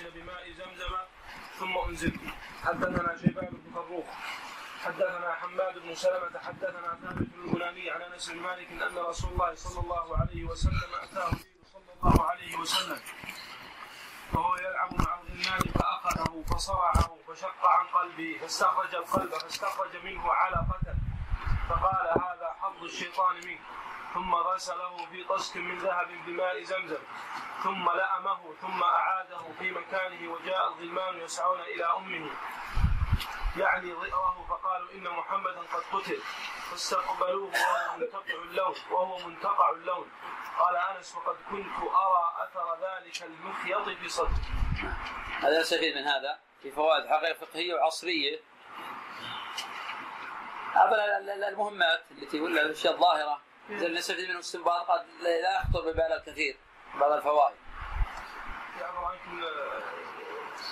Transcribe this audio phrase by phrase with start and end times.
[0.00, 0.96] فاغتسل بماء زمزم
[1.58, 2.20] ثم أنزل.
[2.64, 4.04] حدثنا شيبان بن فروخ
[4.84, 9.54] حدثنا حماد بن سلمة حدثنا ثابت بن البناني عن أنس بن مالك إن رسول الله
[9.54, 11.30] صلى الله عليه وسلم أتاه
[11.72, 13.00] صلى الله عليه وسلم.
[14.32, 20.94] وهو يلعب مع الغلمان فأخذه فصرعه فشق عن قلبه فاستخرج القلب فاستخرج منه علقة.
[21.68, 23.60] فقال هذا حظ الشيطان منك.
[24.14, 26.98] ثم غسله في طسك من ذهب بماء زمزم
[27.62, 32.30] ثم لأمه ثم أعاده في مكانه وجاء الغلمان يسعون إلى أمه.
[33.56, 36.18] يعني ظئره فقالوا إن محمدا قد قتل
[36.70, 40.10] فاستقبلوه وهو منتقع اللون وهو منتقع اللون.
[40.58, 44.42] قال أنس وقد كنت أرى أثر ذلك المخيط في صدري.
[45.40, 48.40] هذا نستفيد من هذا في فوائد حقيقة فقهية وعصرية.
[50.72, 51.18] هذا
[51.48, 53.40] المهمات التي ولا الاشياء الظاهره
[53.70, 56.56] اذا نستفيد منه استنباط قد لا يخطر ببال الكثير
[56.94, 57.56] بعض الفوائد.
[58.80, 58.92] يعني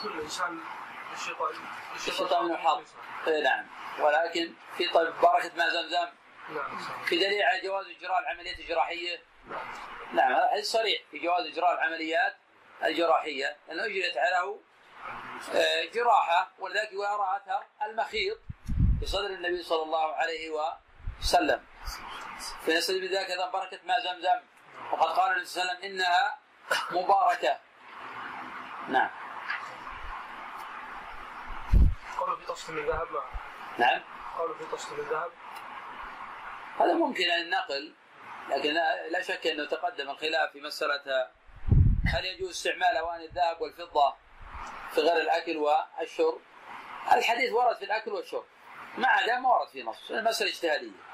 [0.03, 0.61] كل إنسان
[1.13, 1.53] الشيطان
[1.97, 2.83] الشيطان من الحظ
[3.27, 3.67] اي نعم.
[4.01, 6.09] ولكن في طيب بركة ماء زمزم.
[6.49, 9.23] نعم في دليل على جواز إجراء العمليات الجراحية.
[10.13, 10.33] نعم.
[10.33, 11.03] هذا حديث صريح.
[11.11, 12.37] في جواز إجراء العمليات
[12.85, 14.57] الجراحية لأنه أجريت عليه
[15.55, 18.39] آه، جراحة ولذلك يرى أثر المخيط
[19.01, 20.51] في صدر النبي صلى الله عليه
[21.21, 21.65] وسلم.
[22.65, 24.41] فيستدل بذلك أيضا بركة ماء زمزم.
[24.93, 26.39] وقد قال النبي صلى الله عليه وسلم إنها
[26.91, 27.59] مباركة.
[28.89, 29.11] نعم.
[32.19, 33.09] قالوا في طست من ذهب
[33.79, 34.01] نعم.
[34.39, 35.31] قالوا في طست من ذهب
[36.81, 37.95] هذا ممكن النقل
[38.49, 38.73] لكن
[39.11, 41.29] لا شك أنه تقدم الخلاف في مسألة
[42.07, 44.15] هل يجوز استعمال أواني الذهب والفضة
[44.95, 46.41] في غير الأكل والشرب؟
[47.13, 48.45] الحديث ورد في الأكل والشرب.
[48.99, 50.11] ما عدا ما ورد في نص.
[50.11, 51.08] المسألة اجتهادية.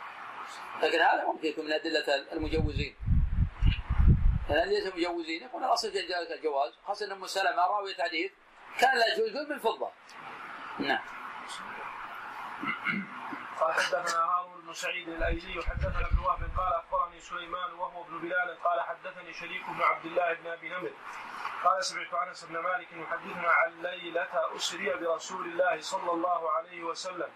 [0.82, 2.96] لكن هذا ممكن يكون من أدلة المجوزين.
[4.50, 5.42] من أدلة المجوزين.
[5.42, 8.32] يكون الأصل في ذلك الجواز خاصة أن أم سلمة راوية حديث
[8.78, 9.90] كان لا يجوز من فضة.
[10.78, 11.04] نعم.
[13.60, 18.58] قال حدثنا هارون بن سعيد الأيلي وحدثنا ابن وهب قال أخبرني سليمان وهو ابن بلال
[18.64, 20.90] قال حدثني شريك بن عبد الله بن أبي نمر.
[21.64, 27.28] قال سمعت أنس بن مالك يحدثنا عن ليلة أسري برسول الله صلى الله عليه وسلم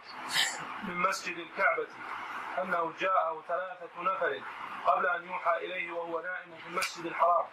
[0.82, 1.86] من مسجد الكعبة.
[2.62, 4.42] انه جاءه ثلاثة نفر
[4.86, 7.46] قبل أن يوحى إليه وهو نائم في المسجد الحرام.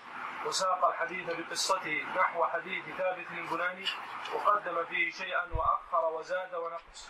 [0.46, 3.86] وساق الحديث بقصته نحو حديث ثابت البناني
[4.34, 7.10] وقدم فيه شيئا وأخر وزاد ونقص.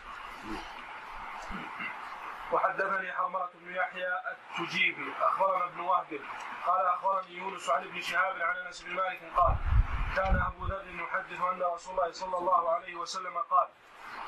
[2.52, 6.20] وحدثني حرملة بن يحيى التجيبي أخبرنا ابن وهب
[6.66, 9.56] قال أخبرني يونس عن ابن شهاب عن أنس بن مالك قال
[10.16, 13.68] كان أبو ذر يحدث أن رسول الله صلى الله عليه وسلم قال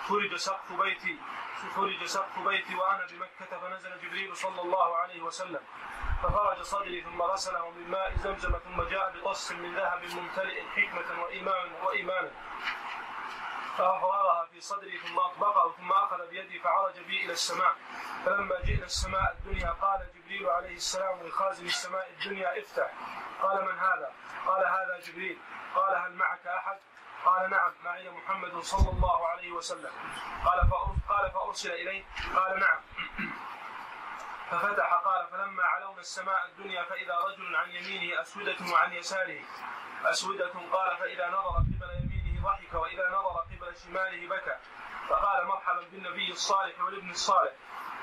[0.07, 1.17] فرج سقف بيتي
[1.75, 5.61] فرج سقف بيتي وأنا بمكة فنزل جبريل صلى الله عليه وسلم.
[6.23, 11.83] ففرج صدري ثم غسله من ماء زمزم ثم جاء بطس من ذهب ممتلئ حكمة وإيمانا
[11.83, 12.31] وإيمانا.
[13.77, 17.75] فأفرغها في صدري ثم أطبقه ثم أخذ بيدي فعرج بي إلى السماء.
[18.25, 22.91] فلما جئنا السماء الدنيا قال جبريل عليه السلام لخازن السماء الدنيا افتح.
[23.41, 24.11] قال من هذا؟
[24.47, 25.37] قال هذا جبريل.
[25.75, 26.77] قال هل معك أحد؟
[27.27, 29.91] قال نعم معي محمد صلى الله عليه وسلم.
[30.45, 30.59] قال
[31.09, 32.03] قال فأرسل إليه
[32.35, 32.79] قال نعم.
[34.51, 39.41] ففتح قال فلما علونا السماء الدنيا فإذا رجل عن يمينه أسودة وعن يساره
[40.05, 44.57] أسودة قال فإذا نظر قبل يمينه ضحك وإذا نظر قبل شماله بكى.
[45.09, 47.51] فقال مرحبا بالنبي الصالح والابن الصالح.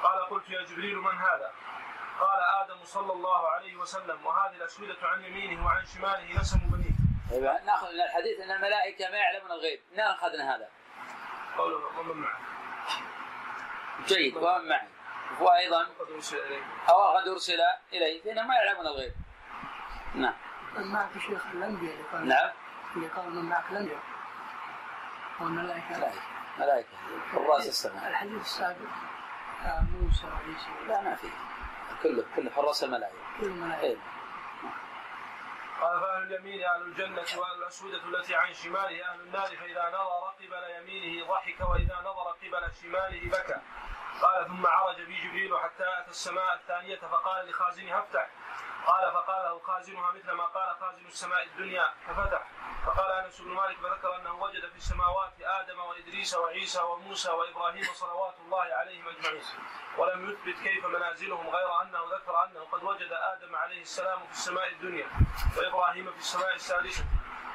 [0.03, 1.53] قال قلت يا جبريل من هذا؟
[2.21, 4.27] قال آدم صلى الله عليه وسلم.
[4.27, 6.84] وهذه الأسودة عن يمينه وعن شماله نسم طيب
[7.67, 10.69] نأخذ من الحديث إن الملائكة ما يعلمون الغيب، من أخذنا هذا؟
[11.59, 12.39] قوله ومن معه
[14.07, 14.89] جيد ومن معي.
[15.41, 15.87] وأيضا
[16.89, 17.61] أو قد ارسل
[17.93, 19.13] اليه فإنهم ما يعلمون الغيب.
[20.15, 20.35] نعم.
[20.77, 22.51] من معك شيخ الأنبياء اللي قال؟ نعم.
[22.97, 24.03] اللي قال من معك الأنبياء.
[25.41, 25.97] والملائكة.
[25.97, 26.21] ملائكة.
[26.59, 26.89] ملائكة.
[27.33, 28.77] حراس السماء الحديث السابق
[29.65, 31.29] آه، موسى وعيسى لا ما في.
[32.03, 33.17] كله كله حراس الملائكة.
[33.41, 33.83] كل الملائكة.
[33.83, 33.97] إيه.
[35.85, 40.71] قال فأهل اليمين أهل الجنة وأهل الأسودة التي عن شماله أهل النار فإذا نظر قبل
[40.79, 43.61] يمينه ضحك وإذا نظر قبل شماله بكى.
[44.23, 48.31] قال ثم عرج بي جبريل حتى أتى السماء الثانية فقال لخازنها افتح.
[48.87, 52.43] قال فقال له خازنها مثل ما قال خازن السماء الدنيا ففتح
[52.87, 58.35] فقال أنس بن مالك فذكر أنه وجد في السماوات آدم وإدريس وعيسى وموسى وإبراهيم صلوات
[58.39, 59.43] الله عليهم أجمعين.
[59.99, 64.69] ولم يثبت كيف منازلهم غير أنه ذكر أنه قد وجد آدم عليه السلام في السماء
[64.69, 65.07] الدنيا
[65.59, 67.05] وإبراهيم في السماء السادسه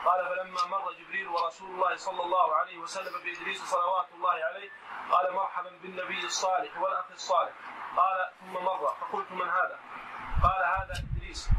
[0.06, 4.70] قال فلما مر جبريل ورسول الله صلى الله عليه وسلم بإدريس صلوات الله عليه
[5.12, 7.54] قال مرحبا بالنبي الصالح والأخ الصالح.
[7.98, 9.80] قال ثم مر فقلت من هذا؟
[10.44, 10.94] قال هذا
[11.30, 11.50] إدريس.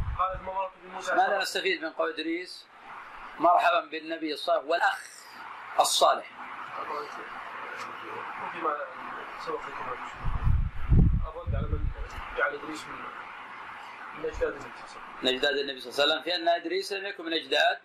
[0.42, 2.66] مررت بموسى ماذا نستفيد من قول إدريس؟
[3.38, 5.00] مرحبا بالنبي الصالح والأخ
[5.80, 6.26] الصالح.
[9.46, 9.60] سبق
[11.28, 11.86] الرد على من
[12.36, 12.94] جعل إدريس من
[14.18, 15.22] من أجداد النبي صلى الله عليه وسلم.
[15.22, 16.22] من أجداد النبي صلى الله عليه وسلم.
[16.22, 17.78] في أن إدريس لم يكن من أجداد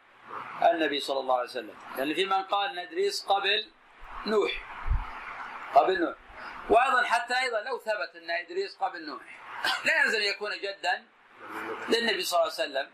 [0.61, 1.75] النبي صلى الله عليه وسلم.
[1.97, 3.71] لأن في من قال أن إدريس قبل
[4.25, 4.51] نوح.
[5.75, 6.15] قبل نوح.
[6.69, 9.21] وأيضا حتى أيضا لو ثبت أن إدريس قبل نوح.
[9.85, 11.05] لا يلزم يكون جدا
[11.89, 12.91] للنبي صلى الله عليه وسلم.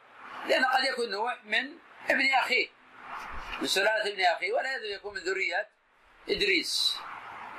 [0.48, 1.78] لأن قد يكون نوح من
[2.10, 2.70] ابن أخيه.
[3.62, 5.70] من سلاله ابن أخيه ولا يلزم يكون من ذرية
[6.30, 6.98] إدريس.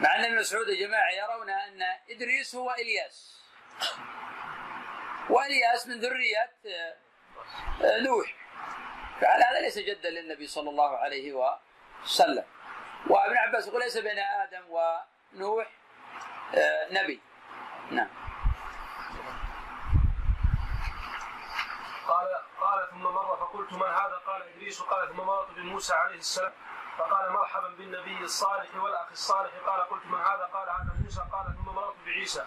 [0.00, 3.42] مع أن ابن مسعود يا جماعة يرون أن إدريس هو إلياس.
[5.30, 8.34] وإلياس من ذرية آه، نوح.
[9.20, 11.32] فعلى هذا ليس جدا للنبي صلى الله عليه
[12.04, 12.44] وسلم.
[13.06, 15.70] وابن عباس يقول ليس بين آدم ونوح
[16.54, 17.20] آه، نبي.
[17.90, 18.31] نعم.
[22.08, 22.26] قال
[22.60, 24.82] قال ثم مر فقلت من هذا؟ قال إدريس.
[24.82, 26.52] قال ثم مررت بموسى عليه السلام
[26.98, 29.52] فقال مرحبا بالنبي الصالح والأخ الصالح.
[29.66, 31.20] قال قلت من هذا؟ قال هذا موسى.
[31.32, 32.44] قال ثم مررت بعيسى.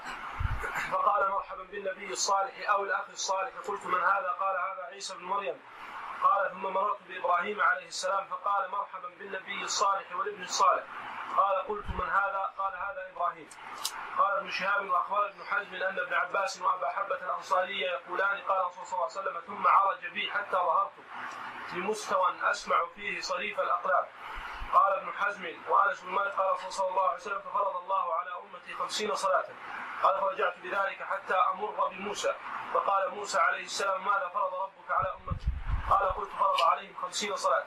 [0.91, 3.51] فقال مرحبا بالنبي الصالح أو الأخ الصالح.
[3.67, 5.61] قلت من هذا؟ قال هذا عيسى بن مريم.
[6.23, 10.83] قال ثم مررت بإبراهيم عليه السلام فقال مرحبا بالنبي الصالح والابن الصالح.
[11.37, 13.49] قال قلت من هذا؟ قال هذا إبراهيم.
[14.17, 18.83] قال ابن شهاب واخبر ابن حزم أن ابن عباس وأبا حبة الانصاري يقولان قال صلى
[18.83, 20.91] الله عليه وسلم ثم عرج بي حتى ظهرت
[21.73, 24.05] لمستوى أسمع فيه صريف الأقلام.
[24.73, 28.73] قال ابن حزم وأنس بن مالك قال صلى الله عليه وسلم ففرض الله على أمتي
[28.73, 29.45] خمسين صلاة
[30.03, 32.35] قال فرجعت بذلك حتى أمر بموسى.
[32.73, 35.47] فقال موسى عليه السلام ماذا فرض ربك على أمتي؟
[35.89, 37.65] قال قلت فرض عليهم خمسين صلاة.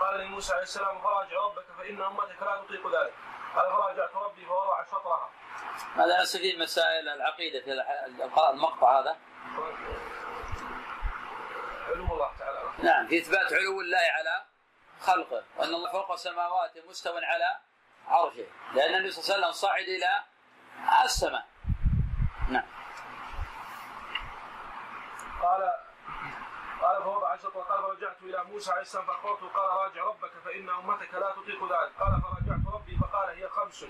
[0.00, 3.14] قال لموسى عليه السلام فراجع ربك فإن أمتك لا تطيق ذلك.
[3.56, 5.30] قال فراجعت ربي فوضع شطرها.
[5.96, 7.72] هذا نستفيد مسائل العقيدة في
[8.50, 9.16] المقطع هذا.
[11.88, 12.60] علوم الله تعالى.
[12.82, 14.44] نعم في إثبات علو الله على
[15.00, 17.56] خلقه وأن الله فوق السماوات مستو على
[18.08, 20.24] عرشه لأن النبي صلى الله عليه وسلم صعد إلى
[21.04, 21.46] السماء.
[22.48, 22.66] نعم.
[25.42, 25.72] قال
[27.32, 31.14] قال فوضع شطرة قال فرجعت إلى موسى عليه السلام فاخبرته قال راجع ربك فإن أمتك
[31.14, 31.92] لا تطيق ذلك.
[32.00, 33.84] قال فرجعت ربي فقال هي خمس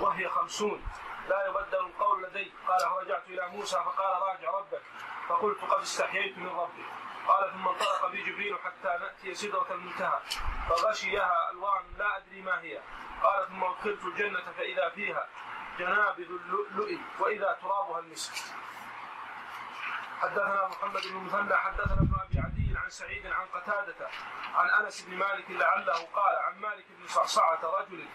[0.00, 0.84] وهي خمسون.
[1.28, 2.52] لا يبدل القول لدي.
[2.68, 4.82] قال فرجعت إلى موسى فقال راجع ربك.
[5.28, 6.84] فقلت قد استحييت من ربي.
[7.28, 10.20] قال ثم انطلق بي جبريل حتى نأتي سدرة المنتهى.
[10.68, 12.80] فغشيها ألوان لا أدري ما هي.
[13.22, 15.28] قال ثم أدخلت الجنة فإذا فيها
[15.78, 18.32] جنابذ اللؤلؤ وإذا ترابها المسك.
[20.20, 22.21] حدثنا محمد بن مثنى حدثنا ابن
[22.82, 24.08] عن سعيد عن قتادة
[24.54, 28.06] عن أنس بن مالك لعله قال عن مالك بن صعصعة رجل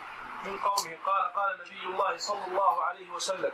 [0.46, 3.52] من قومه قال قال نبي الله صلى الله عليه وسلم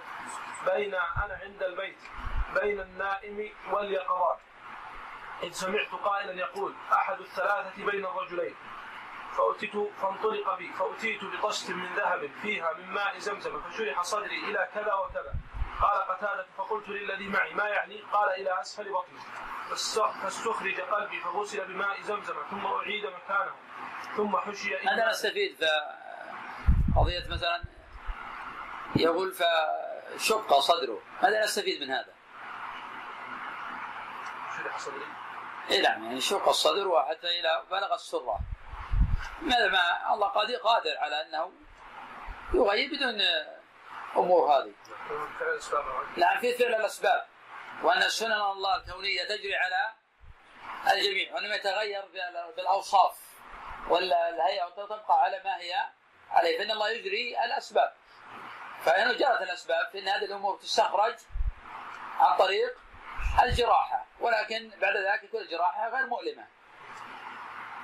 [0.65, 1.98] بين أنا عند البيت
[2.54, 4.38] بين النائم واليقظان
[5.44, 8.56] إذ سمعت قائلا يقول أحد الثلاثة بين الرجلين.
[9.38, 14.94] فأتيت فانطلق بي فأتيت بطشت من ذهب فيها من ماء زمزم فشرح صدري إلى كذا
[14.94, 15.33] وكذا.
[15.83, 19.19] قال قتادة فقلت للذي معي ما يعني؟ قال إلى أسفل بطني.
[19.69, 23.56] فاستخرج قلبي فغسل بماء زمزم ثم أعيد مكانه
[24.18, 25.63] ثم حشي هذا نستفيد ف
[26.95, 27.63] قضية مثلا
[28.95, 32.13] يقول فشق صدره ماذا نستفيد من هذا؟
[34.57, 35.06] شرح صدري
[35.71, 38.39] اي نعم يعني شق الصدر وحتى إلى بلغ السرة.
[39.41, 41.51] ماذا ما الله قادر قادر على أنه
[42.53, 43.22] يغيب بدون
[44.17, 44.74] امور هذه.
[46.17, 47.25] نعم في فعل الأسباب.
[47.84, 49.93] وأن سنن الله الكونية تجري على
[50.91, 52.05] الجميع وإنما يتغير
[52.55, 53.17] بالأوصاف
[53.89, 55.74] ولا الهيئه تبقى على ما هي
[56.29, 56.58] عليه.
[56.58, 57.93] فإن الله يجري الأسباب.
[58.86, 61.15] فإن جرت الأسباب فإن هذه الأمور تستخرج
[62.20, 62.77] عن طريق
[63.43, 64.05] الجراحة.
[64.20, 66.48] ولكن بعد ذلك يكون الجراحة غير مؤلمة.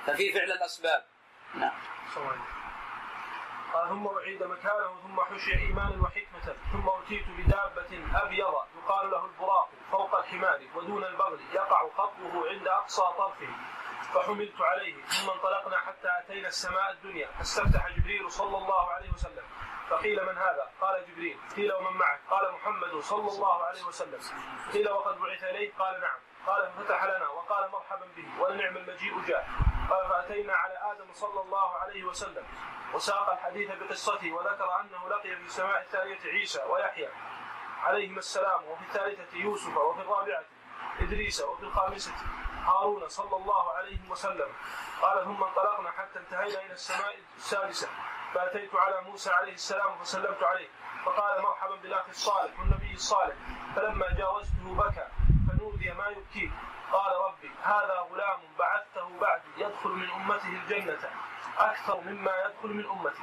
[0.06, 1.04] ففي فعل الأسباب.
[1.54, 1.80] نعم.
[3.74, 9.68] قال ثم أعيد مكانه ثم حشي إيمانا وحكمة ثم أتيت بدابة أبيض يقال له البراق
[9.92, 13.48] فوق الحمار ودون البغل يقع خطوه عند أقصى طرفه
[14.14, 19.44] فحملت عليه ثم انطلقنا حتى أتينا السماء الدنيا فاستفتح جبريل صلى الله عليه وسلم
[19.90, 24.20] فقيل من هذا؟ قال جبريل قيل ومن معك؟ قال محمد صلى الله عليه وسلم
[24.72, 29.48] قيل وقد بعث إليه؟ قال نعم قال ففتح لنا وقال مرحبا به ونعم المجيء جاء.
[29.90, 32.46] قال فأتينا على آدم صلى الله عليه وسلم.
[32.94, 37.08] وساق الحديث بقصته وذكر أنه لقي في السماء الثانية عيسى ويحيى.
[37.82, 40.42] عليهما السلام وفي الثالثة يوسف وفي الرابعة
[41.00, 42.12] إدريس وفي الخامسة
[42.64, 44.48] هارون صلى الله عليه وسلم.
[45.02, 47.88] قال ثم انطلقنا حتى انتهينا إلى السماء السادسة.
[48.34, 50.68] فأتيت على موسى عليه السلام فسلمت عليه.
[51.04, 53.34] فقال مرحبا بالأخ الصالح والنبي الصالح.
[53.76, 55.06] فلما جاوزته بكى.
[55.80, 56.52] نودي ما يبكيك
[56.92, 60.98] قال ربي هذا غلام بعثته بعدي يدخل من أمته الجنة
[61.58, 63.22] أكثر مما يدخل من أمتي.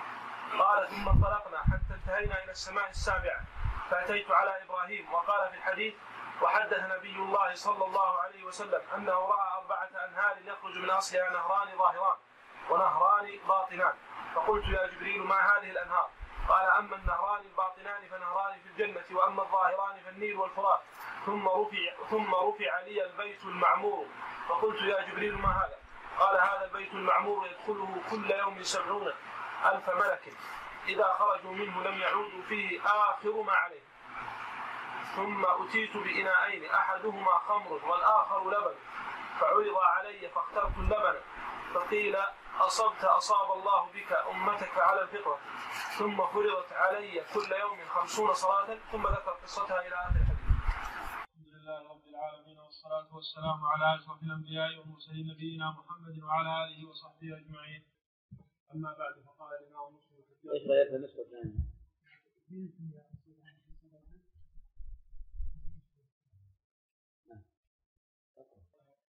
[0.60, 3.42] قال ثم انطلقنا حتى انتهينا إلى السماء السابعة.
[3.90, 5.94] فأتيت على إبراهيم وقال في الحديث
[6.42, 11.78] وحدث نبي الله صلى الله عليه وسلم أنه رأى أربعة أنهار يخرج من أصلها نهران
[11.78, 12.18] ظاهران
[12.70, 13.94] ونهران باطنان.
[14.36, 16.10] فقلت يا جبريل ما هذه الأنهار؟
[16.50, 20.80] قال أما النهران الباطنان فنهران في الجنة وأما الظاهران فالنيل والفرات.
[21.26, 24.06] ثم رفع ثم رفع لي البيت المعمور.
[24.50, 25.78] فقلت يا جبريل ما هذا؟
[26.20, 29.14] قال هذا البيت المعمور يدخله كل يوم سبعون
[29.66, 30.34] ألف ملك.
[30.88, 33.84] إذا خرجوا منه لم يعودوا فيه آخر ما عليه.
[35.16, 38.76] ثم أتيت بإناءين أحدهما خمر والآخر لبن.
[39.40, 41.16] فعرض علي فاخترت اللبن
[41.74, 42.18] فقيل
[42.60, 45.40] أصبت أصاب الله بك أمتك على الفطرة
[45.98, 50.48] ثم فرضت علي كل يوم خمسون صلاة ثم ذكر قصتها إلى آخر الحديث.
[51.38, 57.38] الحمد لله رب العالمين والصلاة والسلام على أشرف الأنبياء والمرسلين نبينا محمد وعلى آله وصحبه
[57.38, 57.84] أجمعين.
[58.76, 60.18] أما بعد فقال الإمام مسلم
[60.54, 61.78] إيش النسخة الثانية؟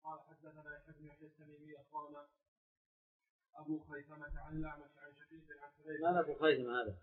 [0.04, 2.28] قال حدثنا يحيى بن يحيى التميمي أخبرنا
[3.58, 6.98] أبو خيثمة عن الأعمش عن شقيق عن حذيفه ما أبو خيثم هذا؟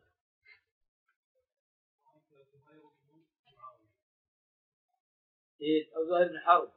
[5.61, 6.73] إيه أو زهير بن حرب.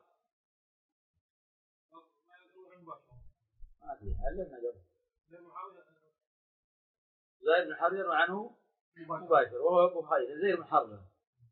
[3.82, 4.82] ما في علمنا قبل
[7.42, 8.58] زهير بن حرب يروي عنه
[8.98, 10.90] مباشر وهو أبو خالد زهير بن حرب.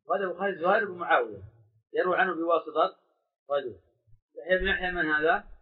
[0.06, 1.44] وهذا أبو خالد زهير بن معاوية.
[1.94, 3.00] يروي عنه بواسطة
[3.50, 3.80] رجل.
[4.36, 5.56] يحيى بن يحيى من هذا؟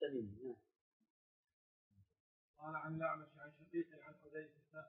[0.00, 0.41] تميم نعم
[2.62, 4.86] قال عن الاعمش عن شقيق عن حذيفه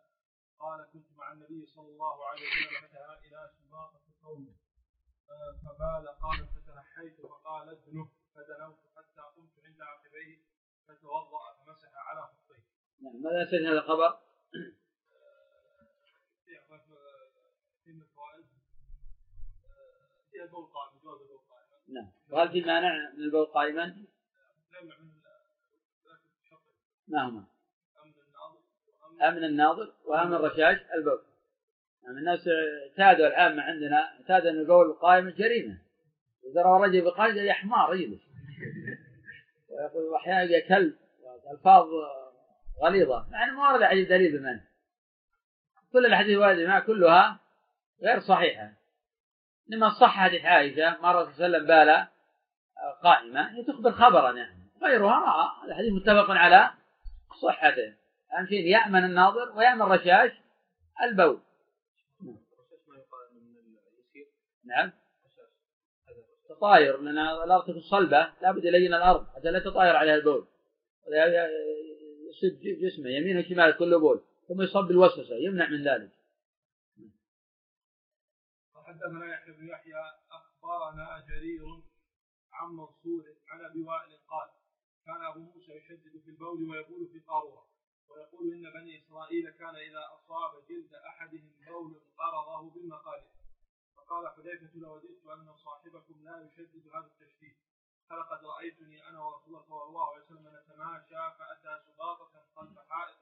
[0.59, 4.55] قال كنت مع النبي صلى الله عليه وسلم فانتهى إلى سباقه قوم
[5.63, 10.41] فبال قال فتنحيت فقال ادنه فدنوت حتى قمت عند عقبيه
[10.87, 12.63] فتوضا فمسح على خفيه.
[13.01, 14.19] نعم ماذا يفيد هذا الخبر؟
[21.87, 24.05] نعم وهل في مانع من البول قائما؟
[27.07, 27.52] ما هما؟
[29.21, 31.21] آمن الناظر وآمن الرشاش البول.
[32.03, 32.39] يعني الناس
[32.99, 35.77] اعتادوا العامة عندنا اعتادوا أن البول القائم جريمة
[36.51, 38.21] إذا رأى رجل بقائد يا حمار يجلس.
[39.69, 40.93] ويقول أحيانا يا كلب
[41.51, 41.85] ألفاظ
[42.83, 43.27] غليظة.
[43.31, 44.59] مع أنه ما ورد عليه دليل بمن
[45.93, 47.39] كل الأحاديث الواردة معه كلها
[48.03, 48.73] غير صحيحة.
[49.71, 52.07] إنما صح حديث عائشة مرة صلى الله عليه وسلم بال
[53.03, 53.57] قائمة.
[53.57, 54.63] هي تخبر خبرا يعني.
[54.83, 55.67] غيرها رأى.
[55.67, 56.71] الحديث متفق على
[57.41, 57.93] صحته.
[58.37, 60.31] أهم شيء يأمن الناظر ويأمن الرشاش
[61.01, 61.41] البول.
[64.65, 64.91] نعم.
[66.49, 70.47] تطاير لأن الأرض تكون صلبة لابد يلين الأرض حتى لا تطاير عليها البول.
[72.29, 76.11] يسد جسمه يمين وشمال كله بول ثم يصب الوسوسة يمنع من ذلك.
[78.75, 81.63] حدثنا يحيى بن يحيى أخبرنا جرير
[82.51, 84.49] عن منصور عن أبي وائل قال
[85.05, 87.72] كان أبو موسى يشدد في البول ويقول في قارورة.
[88.09, 93.27] ويقول إن بني إسرائيل كان إذا أصاب جلد أحدهم بول قرضه بالمقالب
[93.97, 97.55] فقال حذيفة لوددت أن صاحبكم لا يشدد هذا التشديد
[98.09, 103.17] فلقد رأيتني أنا ورسول الله صلى الله عليه وسلم نتماشى فأتى سباطة خلف حائط.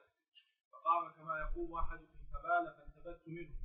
[0.72, 3.56] فقام كما يقوم احدكم فبال فانتبهت منه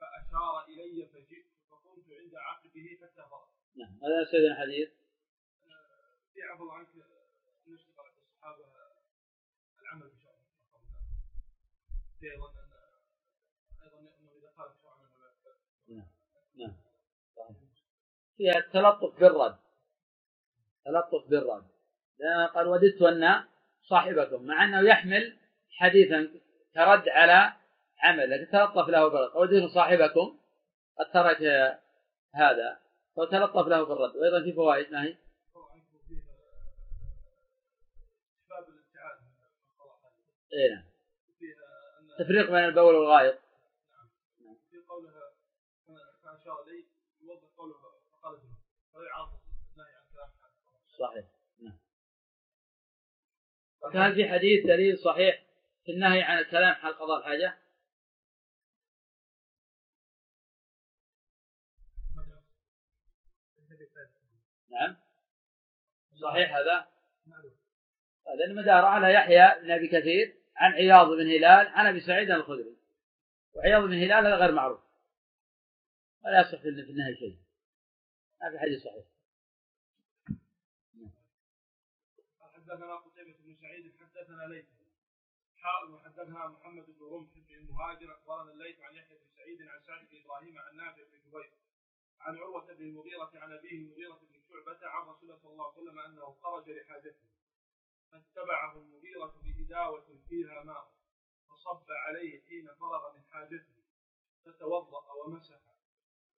[0.00, 3.46] فأشار إلي فجئت فقمت عند عقبه حتى فرغ
[3.76, 4.88] نعم هذا سيدنا الحديث.
[6.34, 6.88] في عفو عنك
[7.66, 8.64] نشتغل على الصحابه
[9.80, 10.78] العمل بشرع في
[15.88, 16.06] نعم
[16.58, 16.76] نعم.
[18.36, 19.56] فيها التلطف بالرد.
[20.84, 21.66] تلطف بالرد.
[22.18, 23.44] لأن قال وددت أن
[23.82, 25.38] صاحبكم مع أنه يحمل
[25.70, 26.40] حديثا
[26.74, 27.52] كرد على
[28.02, 29.36] عمل لكن تلطف له بالرد.
[29.36, 30.38] وددت صاحبكم
[30.98, 31.42] قد ترك
[32.34, 32.80] هذا
[33.16, 34.16] فتلطف له بالرد.
[34.16, 35.16] وأيضا في فوائد ما هي؟
[40.52, 40.87] اي نعم.
[42.18, 43.38] تفريق بين البول والغائط
[44.70, 45.32] في قولها
[46.24, 46.84] كان
[47.20, 47.74] يوضح قوله
[48.12, 48.38] فقال
[50.98, 51.24] صحيح.
[51.60, 51.78] نعم.
[53.82, 55.44] وكان في حديث دليل صحيح
[55.84, 57.58] في النهي عن الكلام حال قضاء الحاجة؟
[64.70, 64.96] نعم.
[66.22, 66.88] صحيح هذا؟
[68.38, 70.37] لأن مدار على يحيى بن أبي كثير.
[70.58, 72.76] عن عياض بن هلال عن أبي سعيد الخدري.
[73.54, 74.80] وعياض بن هلال هذا غير معروف.
[76.24, 77.38] ولا يصح في النهايه شيء.
[78.42, 79.04] ما في حديث صحيح.
[82.68, 84.64] حدثنا قتيبة بن سعيد حدثنا ليث
[85.56, 90.08] حاء وحدثنا محمد بن رمح بن مهاجر اخبرنا الليث عن يحيى بن سعيد عن سعد
[90.10, 91.50] بن إبراهيم عن نافع بن جبير
[92.20, 95.82] عن عروة بن المغيرة عن أبيه المغيرة بن شعبة عن رسول الله صلى الله عليه
[95.82, 97.28] وسلم أنه خرج لحاجته.
[98.12, 100.92] فاتبعه المغيرة بإداوة فيها ماء
[101.48, 103.78] فصب عليه حين فرغ من حاجته
[104.44, 105.60] فتوضأ ومسح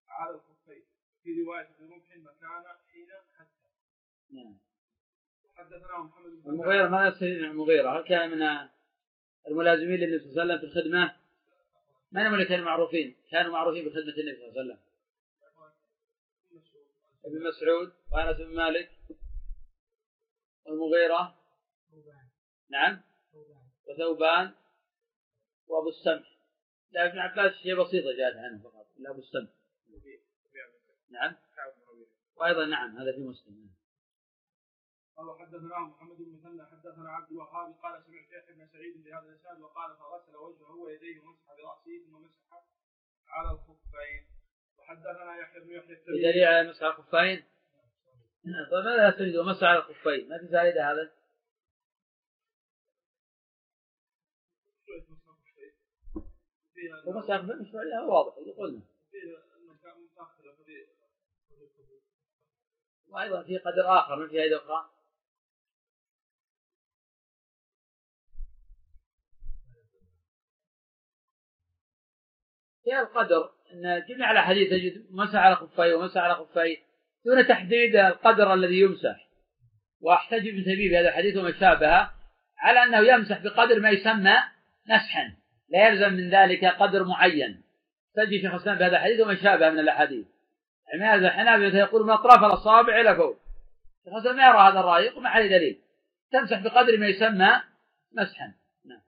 [0.08, 0.84] على الخفين.
[1.22, 3.08] في رواية ابن رمح مكان حين
[3.38, 3.68] حتى
[4.30, 4.58] نعم.
[5.54, 8.68] حدثنا محمد بن المغيرة ما يستفيد من المغيرة؟ هل كان من
[9.48, 11.16] الملازمين للنبي صلى الله عليه وسلم في الخدمة؟
[12.12, 14.80] من هم اللي كانوا معروفين؟ كانوا معروفين بخدمة النبي صلى الله عليه وسلم.
[17.24, 18.90] ابن مسعود وأنس بن مالك
[20.66, 21.39] والمغيرة.
[22.70, 23.02] نعم.
[23.86, 24.54] وثوبان
[25.66, 26.40] وأبو السمح.
[26.90, 29.50] لا ابن عباس شيء بسيطة جاءت عنه فقط إلا أبو السمح.
[31.10, 31.36] نعم.
[32.36, 33.70] وأيضا نعم هذا في مسلم.
[35.16, 39.60] قال حدثنا محمد بن مثنى حدثنا عبد الوهاب قال سمعت يحيى بن سعيد بهذا الإسناد
[39.60, 42.64] وقال فغسل وجهه ويديه ومسح برأسه ثم مسح
[43.28, 44.26] على الخفين.
[44.78, 47.44] وحدثنا يحيى بن يحيى التميمي بدليل على مسح الخفين؟
[48.70, 50.28] طيب ماذا تريد؟ ومسح على الخفين.
[50.28, 51.19] ما في فائدة هذا؟
[57.06, 58.82] ومسح الخفين مش فائدة واضح اللي قلنا.
[63.08, 64.90] وأيضا في قدر آخر ما في فائدة أخرى.
[72.84, 76.76] في القدر إن جميع الأحاديث تجد مسح على خفيه ومسح على خفيه
[77.24, 79.28] دون تحديد القدر الذي يمسح.
[80.00, 82.14] واحتج ابن تيمية بهذا الحديث وما شابهه
[82.58, 84.36] على أنه يمسح بقدر ما يسمى
[84.86, 85.39] مسحا.
[85.70, 87.62] لا يلزم من ذلك قدر معين.
[88.14, 90.26] تجد شيخ الإسلام بهذا الحديث وما شابه من الأحاديث.
[91.02, 93.38] هذا الحنابلة يقول من أطراف الأصابع إلى فوق.
[94.04, 95.80] شيخ الإسلام ما يرى هذا الرأي يقول ما عليه دليل.
[96.32, 97.62] تمسح بقدر ما يسمى
[98.12, 98.54] مسحا.
[98.84, 99.00] نعم.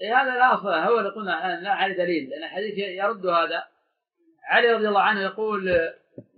[0.00, 2.30] إيه هذا لا هو اللي قلنا لا عليه دليل.
[2.30, 3.77] لأن الحديث يرد هذا.
[4.48, 5.70] علي رضي الله عنه يقول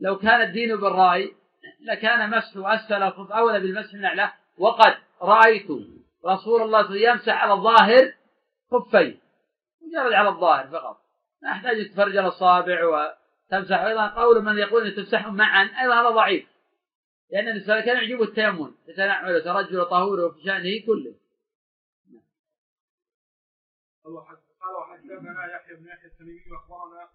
[0.01, 1.35] لو كان الدين بالرأي
[1.81, 5.67] لكان مسح اسفل الخف أولى بالمسح من اعلاه وقد رأيت
[6.27, 8.13] رسول الله صلى الله عليه وسلم يمسح على الظاهر
[8.71, 9.17] خفيه
[9.83, 11.01] مجرد على الظاهر فقط.
[11.43, 13.81] ما يحتاج تفرج الاصابع وتمسح.
[13.81, 16.47] أيضا قول من يقول تمسحهم معا أيضا هذا ضعيف.
[17.33, 21.15] لأن النساء كان يعجبه التيمم يتنعل وترجل طهوره في شأنه كله.
[24.05, 27.09] قال وحد- قال وحدثنا يحيى بن يحيى التميمي وأخبرنا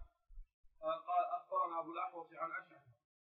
[0.92, 2.82] قال أخبرنا أبو الأحوص عن أشعث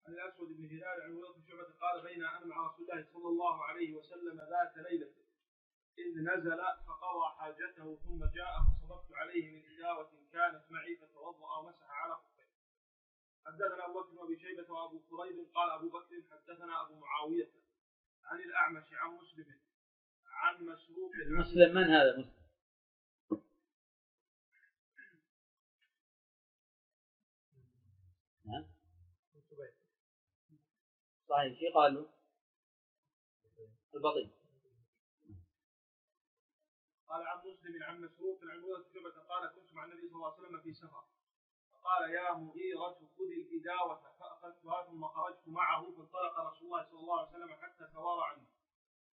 [0.07, 3.63] عن الأسود بن هلال عن ولد شعبه قال بين أنا مع رسول الله صلى الله
[3.63, 5.11] عليه وسلم ذات ليلة
[5.97, 6.57] إذ نزل
[6.87, 12.47] فقضى حاجته ثم جاء فصببت عليه من إداوة كانت معي فتوضأ ومسح على خفيه.
[13.45, 17.51] حدثنا أبو بكر وأبي شيبة وأبو كريب قال أبو بكر حدثنا أبو معاوية
[18.23, 19.59] عن الأعمش عن مسلم
[20.25, 22.37] عن مسروق مسلم من هذا مسلم
[28.45, 28.65] نعم
[31.29, 31.59] صحيح.
[31.59, 32.07] شي قالوا؟
[33.95, 34.29] البطيء
[37.07, 40.61] قال عن مسلم عن مسروق عن شعبة قال كنت مع النبي صلى الله عليه وسلم
[40.61, 41.03] في سفر.
[41.73, 47.29] فقال يا مغيرة خذ الإداوة فأخذتها ثم خرجت معه فانطلق رسول الله صلى الله عليه
[47.29, 48.47] وسلم حتى توارى عني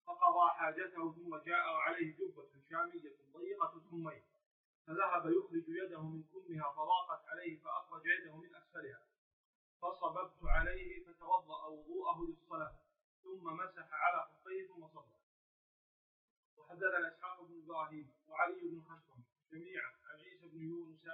[0.07, 4.23] فقضى حاجته ثم جاء وعليه جبة شامية ضيقة الكمين
[4.87, 9.08] فذهب يخرج يده من كمها فضاقت عليه فأخرج يده من أسفلها.
[9.83, 12.77] فصببت عليه فتوضأ وضوءه للصلاة
[13.23, 15.19] ثم مسح على خفيه ثم صلى.
[16.57, 21.05] وحدثنا إسحاق بن إبراهيم وعلي بن خشرم جميعا عن عيسى بن يونس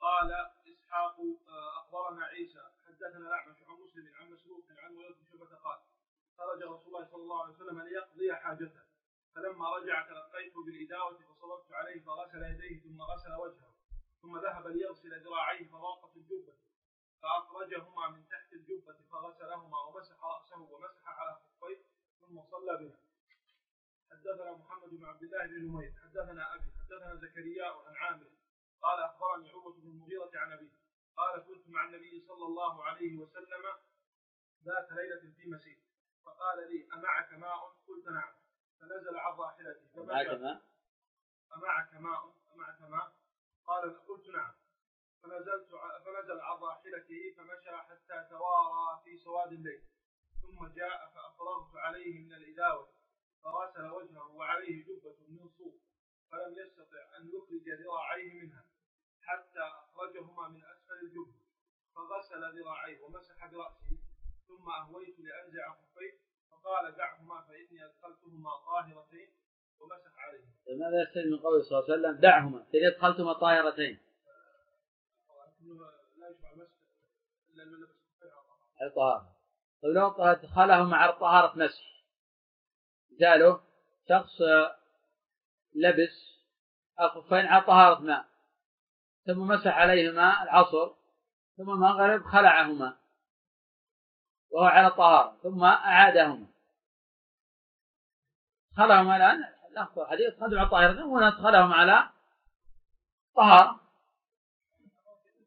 [0.00, 0.32] قال
[0.72, 1.16] إسحاق
[1.48, 5.78] آه، أخبرنا عيسى حدثنا الأعمش عن مسلم عن مسروق عن ولد بن شعبه قال
[6.38, 8.84] خرج رسول الله صلى الله عليه وسلم ليقضي حاجته.
[9.34, 13.74] فلما رجع تلقيته بالإداوة فصببت عليه فغسل يديه ثم غسل وجهه
[14.22, 16.54] ثم ذهب ليغسل ذراعيه فضاقت الجبة.
[17.24, 21.84] فأخرجهما من تحت الجبة فغسلهما ومسح رأسه ومسح على خفيه
[22.20, 22.98] ثم صلى بنا
[24.10, 28.26] حدثنا محمد بن عبد الله بن نمير حدثنا أبي حدثنا زكريا عن عامر.
[28.82, 30.70] قال أخبرني عروة بن المغيرة عن ابي
[31.16, 33.64] قال كنت مع النبي صلى الله عليه وسلم
[34.64, 35.78] ذات ليلة في مسير.
[36.24, 38.32] فقال لي أمعك ماء؟ قلت نعم.
[38.80, 40.62] فنزل عن راحلتي معك فمشى ما
[41.56, 43.12] أمعك ماء؟ أمعك ماء؟
[43.66, 44.54] قال قلت نعم.
[45.24, 45.68] فنزلت
[46.04, 49.82] فنزل عن راحلته فمشى حتى توارى في سواد الليل
[50.42, 52.88] ثم جاء فأفرغت عليه من الإداوة
[53.44, 55.74] فغسل وجهه وعليه جبة من صوف
[56.30, 58.64] فلم يستطع أن يخرج ذراعيه منها
[59.20, 61.44] حتى أخرجهما من أسفل الجبة
[61.94, 63.98] فغسل ذراعيه ومسح برأسه
[64.48, 66.18] ثم أهويت لأنزع خفيه
[66.50, 69.28] فقال دعهما فإني أدخلتهما طاهرتين
[69.80, 70.44] ومسح عليه.
[70.78, 73.98] ماذا يستفيد من قوله صلى الله عليه وسلم دعهما فإن أدخلتهما طاهرتين.
[75.64, 77.43] لا يشبع المسح إلا الملبس
[78.82, 79.34] الطهارة.
[79.82, 81.82] طيب لو أدخله مع طهارة مسح
[83.12, 83.60] مثاله
[84.08, 84.40] شخص
[85.74, 86.34] لبس
[87.00, 88.24] الخفين على طهارة ماء
[89.26, 90.94] ثم مسح عليهما العصر
[91.56, 92.96] ثم المغرب خلعهما
[94.50, 96.46] وهو على طهارة ثم أعادهما.
[98.76, 102.10] خلعهما الآن الأخطر حديث خلعوا على طاهرة هنا أدخلهم على
[103.36, 103.80] طهارة.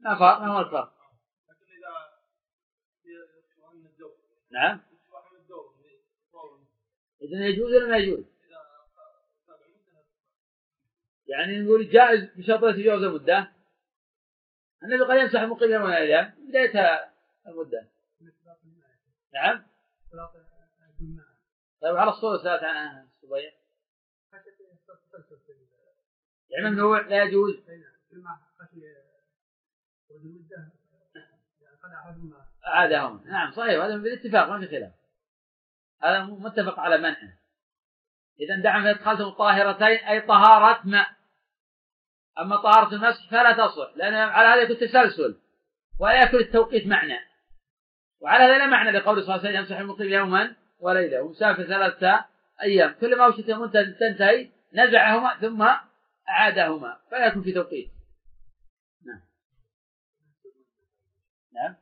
[0.03, 0.96] فرق ما هو الفرق.
[4.51, 4.81] نعم.
[7.21, 8.25] إذا يجوز ولا ما يجوز؟
[11.27, 13.51] يعني نقول جائز بشرط تجاوز المدة.
[14.83, 17.11] النبي قد يمسح يوم الأيام بداية
[17.47, 17.87] المدة.
[19.33, 19.67] نعم.
[21.81, 23.57] طيب على الصورة سألت عنها الصبية
[26.49, 27.53] يعني ممنوع لا يجوز.
[32.67, 33.23] أعادهم.
[33.25, 34.91] نعم صحيح هذا بالاتفاق ما في خلاف.
[36.03, 37.37] هذا متفق على منعه
[38.39, 41.07] إذا دعم أدخلتم الطاهرتين أي طهارة ماء
[42.39, 45.37] أما طهارة المسح فلا تصح لأن على هذا يكون تسلسل
[45.99, 47.19] ولا يكون التوقيت معنى.
[48.21, 52.25] وعلى هذا لا معنى لقول صلى الله عليه وسلم يمسح يوما وليلة ومسافر ثلاثة
[52.61, 52.95] أيام.
[53.01, 55.67] كل ما وشت يوم تنتهي نزعهما ثم
[56.29, 57.91] أعادهما فلا يكون في توقيت.
[59.05, 59.21] نعم.
[61.53, 61.75] نعم.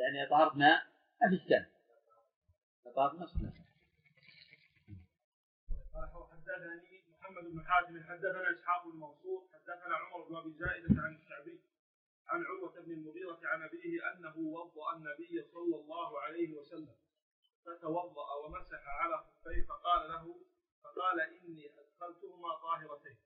[0.00, 0.86] يعني طهارة ماء
[1.22, 1.66] ما في إشكال
[2.94, 3.40] طهارة مسح
[6.30, 11.60] حدثني محمد بن حاتم حدثنا إسحاق بن منصور حدثنا عمر بن أبي زائدة عن الشعبي
[12.28, 16.94] عن عروة بن المغيرة عن أبيه أنه وضأ النبي صلى الله عليه وسلم
[17.64, 20.40] فتوضأ ومسح على خفيه فقال له
[20.82, 23.18] فقال إني أدخلتهما طاهرتين.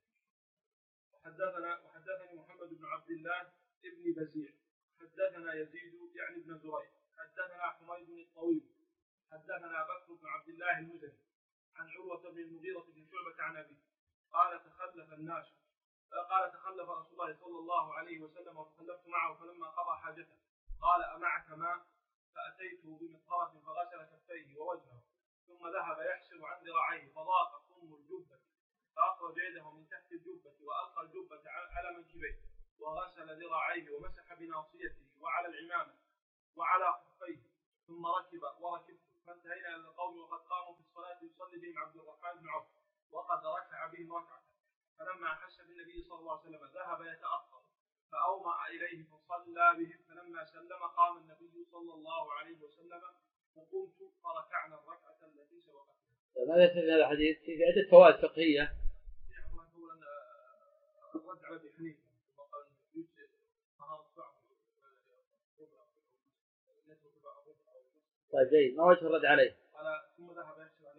[1.13, 3.41] وحدثنا وحدثني محمد بن عبد الله
[3.85, 4.51] ابن بزيع.
[4.99, 8.63] حدثنا يزيد يعني ابن زريع حدثنا حميد الطويل
[9.31, 11.19] حدثنا بكر بن عبد الله المزني
[11.75, 13.81] عن عروة بن المغيرة بن شعبة عن أبيه
[14.31, 15.45] قال تخلف الناس
[16.29, 20.37] قال تخلف رسول الله صلى الله عليه وسلم وتخلفت معه فلما قضى حاجته
[20.81, 21.85] قال أمعك ماء؟
[22.35, 25.03] فأتيته بمطهرة فغسل كفيه ووجهه
[25.47, 28.39] ثم ذهب يحسر عن ذراعيه فضاق ثم الجبة
[28.95, 32.54] فأخرج يده من تحت الجبة وألقى الجبة على منكبيه.
[32.79, 35.93] وغسل ذراعيه ومسح بناصيته وعلى العمامة
[36.55, 37.41] وعلى خفيه
[37.87, 42.49] ثم ركب وركبت فانتهينا إلى القوم وقد قاموا في الصلاة يصلي بهم عبد الرحمن بن
[42.49, 42.65] عوف
[43.11, 44.43] وقد ركع بهم ركعة
[44.99, 47.61] فلما احس بالنبي صلى الله عليه وسلم ذهب يتأخر
[48.11, 53.01] فأومأ إليه فصلى بهم فلما سلم قام النبي صلى الله عليه وسلم
[53.55, 55.95] وقمت فركعنا الركعة التي سبقتها.
[56.47, 58.75] ماذا يستفيد هذا الحديث؟ في عدة فوائد فقهية.
[61.15, 62.04] الرد على ابي حنيفة
[68.33, 68.75] طيب جيد.
[68.77, 69.85] ما وجه الرد عليه؟ قال
[70.17, 70.95] ثم ذهب يحسب عن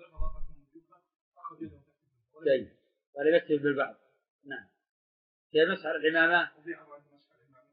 [0.74, 0.96] الجبة
[1.38, 1.80] أخذ يده
[2.44, 2.76] جيد.
[3.16, 3.96] قال يكتب بالبعض.
[4.44, 4.66] نعم.
[5.50, 7.68] في مسح العمامة وفي مسح العمامة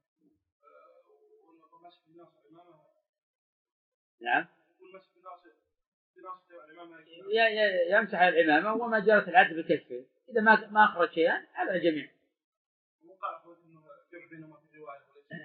[1.72, 2.84] والمسح بناصر العمامة
[4.22, 4.48] نعم
[7.90, 12.10] يمسح العمامة وما جرت العدل بكشفه إذا ما ما أخرج شيئا على الجميع.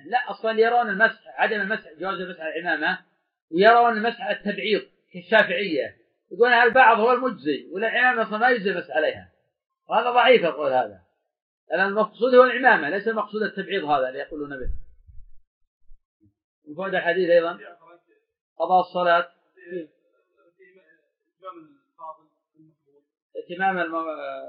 [0.07, 2.99] لا أصلا يرون المسح عدم المسح جواز المسح على العمامة
[3.51, 5.97] ويرون المسح على التبعيض كالشافعية.
[6.31, 9.33] يقولون البعض هو المجزي والعمامه أصلا ما يجزي المسح عليها؟
[9.89, 11.01] وهذا ضعيف القول هذا.
[11.73, 14.71] المقصود هو العمامة ليس المقصود التبعيض هذا اللي يقولون به.
[16.69, 17.59] من فوائد الحديث أيضا؟
[18.59, 19.29] قضاء الصلاة.
[23.37, 23.79] اتمام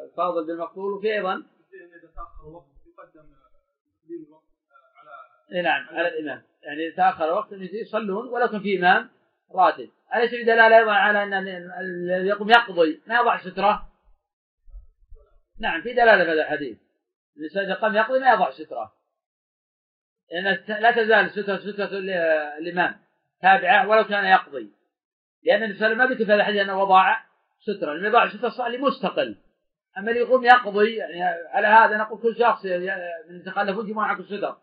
[0.10, 1.36] الفاضل بالمقبول وفي أيضا؟
[4.10, 4.26] اي
[5.52, 6.42] نعم على الإمام.
[6.64, 9.10] يعني تأخر وقت يصلون ولو كان في إمام
[9.56, 9.90] راتب.
[10.16, 11.34] أليس في دلاله أيضا على أن
[11.82, 13.90] الذي يقوم يقضي؟ ما يضع سترة؟
[15.60, 16.78] نعم في دلالة في هذا الحديث.
[17.38, 18.94] الإنسان إذا قام يقضي ما يضع سترة.
[20.32, 20.44] لأن
[20.82, 21.90] لا تزال سترة سترة
[22.58, 22.96] الإمام
[23.42, 24.72] تابعة ولو كان يقضي.
[25.44, 27.18] لأن النبي صلى الله عليه وسلم ما ذكر في هذا الحديث أنه وضع
[27.60, 27.94] سترة.
[27.94, 29.38] لم يضع سترة صار مستقل
[29.98, 32.66] أما اللي يقوم يقضي يعني على هذا نقول كل شخص
[33.30, 34.58] من تخلفون جمعوا معكم ستر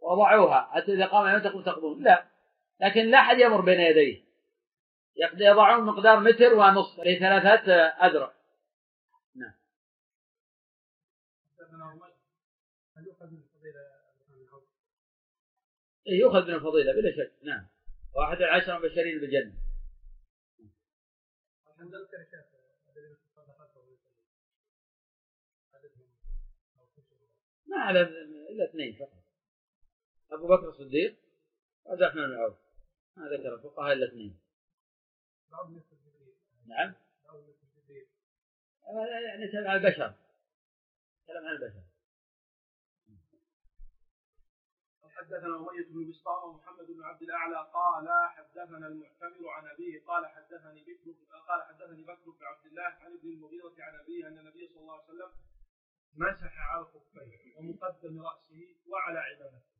[0.00, 0.70] وضعوها.
[0.72, 2.24] حتى إذا قام يوم تقوم تقضون لا.
[2.80, 4.26] لكن لا أحد يمر بين يديه.
[5.34, 7.00] يضعون مقدار متر ونصف.
[7.00, 8.36] أي ثلاثة أذرع.
[12.96, 13.80] هل يؤخذ من الفضيلة
[16.06, 17.32] إيه يؤخذ من الفضيلة بلا شك.
[17.42, 17.66] نعم.
[18.14, 19.52] واحد العشرة مبشرين بالجنة
[27.66, 28.00] ما على
[28.50, 29.25] إلا اثنين فقط.
[30.32, 31.16] أبو بكر الصديق
[31.90, 32.56] الرحمن بن عوف
[33.16, 34.40] ما ذكر الفقهاء إلا اثنين.
[36.66, 36.94] نعم.
[38.86, 40.14] يعني كلام عن البشر.
[41.26, 41.82] كلام عن البشر.
[45.16, 50.82] حدثنا أمية بن بسطام ومحمد بن عبد الأعلى قال حدثنا المعتمر عن أبيه قال حدثني
[50.82, 54.80] بكر قال حدثني بكر بن عبد الله عن ابن المغيرة عن أبيه أن النبي صلى
[54.80, 55.30] الله عليه وسلم
[56.14, 59.75] مسح على الخفين ومقدم رأسه وعلى عبادته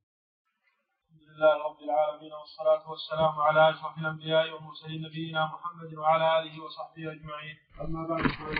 [1.16, 7.12] الحمد لله رب العالمين والصلاة والسلام على أشرف الأنبياء والمرسلين نبينا محمد وعلى آله وصحبه
[7.12, 7.56] أجمعين.
[7.80, 8.52] أما بعد قال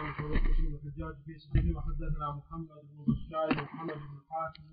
[0.73, 4.65] الحجاج في صحيح وحدثنا محمد بن بشار ومحمد بن حاتم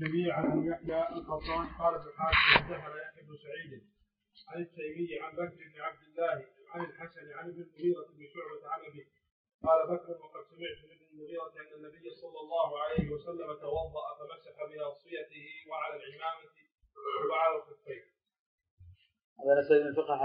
[0.00, 3.72] جميعا عن يحيى القطان قال ابن حاتم حدثنا يحيى بن سعيد
[4.48, 6.36] عن التيمي عن بكر بن عبد الله
[6.72, 9.06] عن الحسن عن ابن المغيرة بن شعبة عن أبيه
[9.66, 15.46] قال بكر وقد سمعت من المغيرة أن النبي صلى الله عليه وسلم توضأ فمسح بناصيته
[15.70, 16.48] وعلى العمامة
[17.30, 18.02] وعلى الخفين.
[19.40, 20.16] هذا نسأل من فقه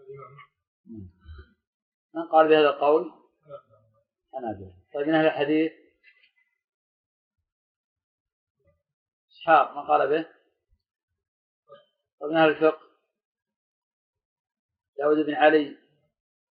[0.00, 0.36] الإمام.
[2.14, 3.12] من قال بهذا القول؟
[4.32, 4.74] حنابلة.
[4.94, 5.72] طيب من أهل الحديث؟
[9.30, 10.28] إسحاق من قال به؟
[12.20, 12.92] طيب من أهل الفقه؟
[14.98, 15.78] داود بن علي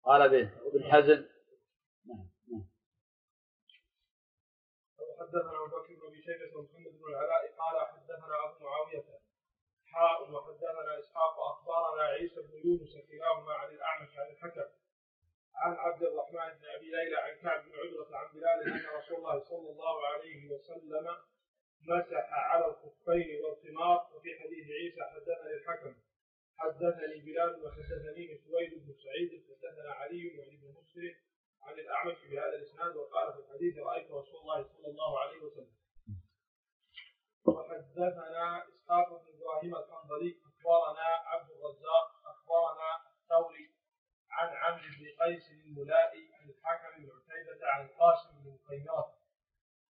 [0.04, 1.26] قال به وابن حزم
[2.06, 2.70] نعم نعم
[5.20, 5.99] حدثنا أبو بكر
[6.30, 9.04] بن ابي شيبه ومحمد بن العلاء قال حدثنا أبو معاوية
[9.94, 14.70] حاء وحدثنا إسحاق اخبرنا عيسى بن يونس كلاهما عن الأعمش عن الحكم.
[15.56, 19.40] عن عبد الرحمن بن أبي ليلى عن كعب بن عجرة عن بلال أن رسول الله
[19.40, 21.08] صلى الله عليه وسلم
[21.88, 25.96] مسح على الخفين والخمار وفي حديث عيسى حدثني الحكم.
[26.58, 31.16] حدثني بلال وحدثني سويد بن سعيد حدثنا علي وعن ابن مسلم
[31.64, 35.79] عن الأعمش بهذا الإسناد وقال في الحديث رأيت رسول الله صلى الله عليه وسلم
[37.46, 43.70] وحدثنا إسحاق بن إبراهيم الحنظلي اخبرنا عبد الرزاق اخبرنا الثوري
[44.32, 49.14] عن عمرو بن قيس الملائي عن الحكم بن عتيبة عن القاسم بن مخيمرة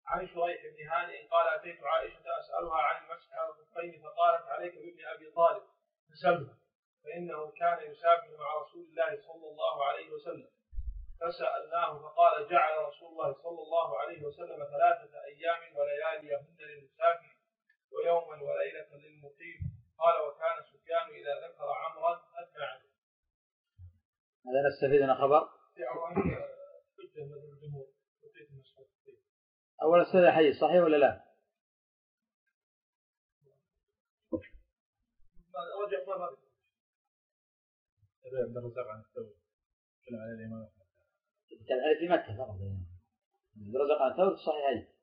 [0.07, 5.07] عن شريح بن هانئ قال أتيت عائشة أسألها عن المسح على الخفين فقالت عليك بابن
[5.07, 5.63] أبي طالب.
[6.11, 6.59] فسلم
[7.05, 10.49] فإنه كان يسافر مع رسول الله صلى الله عليه وسلم.
[11.21, 17.38] فسألناه فقال جعل رسول الله صلى الله عليه وسلم ثلاثة أيام ولياليهن للمسافر.
[17.93, 19.59] ويوما وليلة للمقيم.
[19.99, 22.89] قال وكان سفيان إذا ذكر عمرا عليه.
[24.47, 25.49] هذا نستفيد من خبر؟
[29.83, 31.29] أول أستاذ الحديث صحيح ولا لا؟
[35.87, 36.25] رجع ما
[38.25, 39.35] عبد الرزاق عن الثوري
[40.03, 40.87] تكلم عليه الإمام أحمد.
[41.47, 42.57] تكلم في مكة فقط.
[43.57, 44.98] عبد الرزاق عن الثوري الصحيحين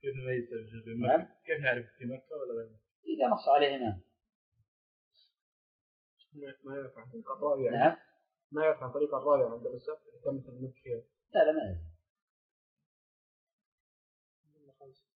[0.00, 0.44] كيف نميز
[0.86, 1.28] مكه؟ نعم.
[1.46, 4.00] كيف نعرف في مكة ولا غير مكة؟ إذا نص عليه امام
[6.64, 7.96] ما يعرف عن طريق الرابع نعم.
[8.52, 11.02] ما يعرف عن طريق الرابع عند الرزاق كم مثل المكي
[11.34, 11.78] لا لا ما يعرف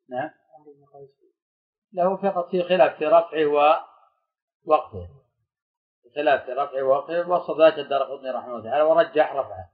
[0.09, 0.31] نعم.
[1.93, 3.47] له فقط في خلاف في رفعه
[4.67, 5.09] ووقفه
[6.15, 9.71] خلاف في رفعه ووقفه وصف ذاك الدار قطني رحمه الله تعالى ورجح رفعه.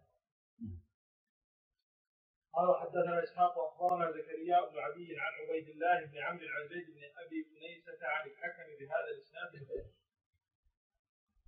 [2.56, 7.02] قال حدثنا إسحاق وأخبرنا زكريا بن عدي عن عبيد الله بن عمرو عن زيد بن
[7.16, 9.52] أبي انيسه عن الحكم بهذا الإسناد.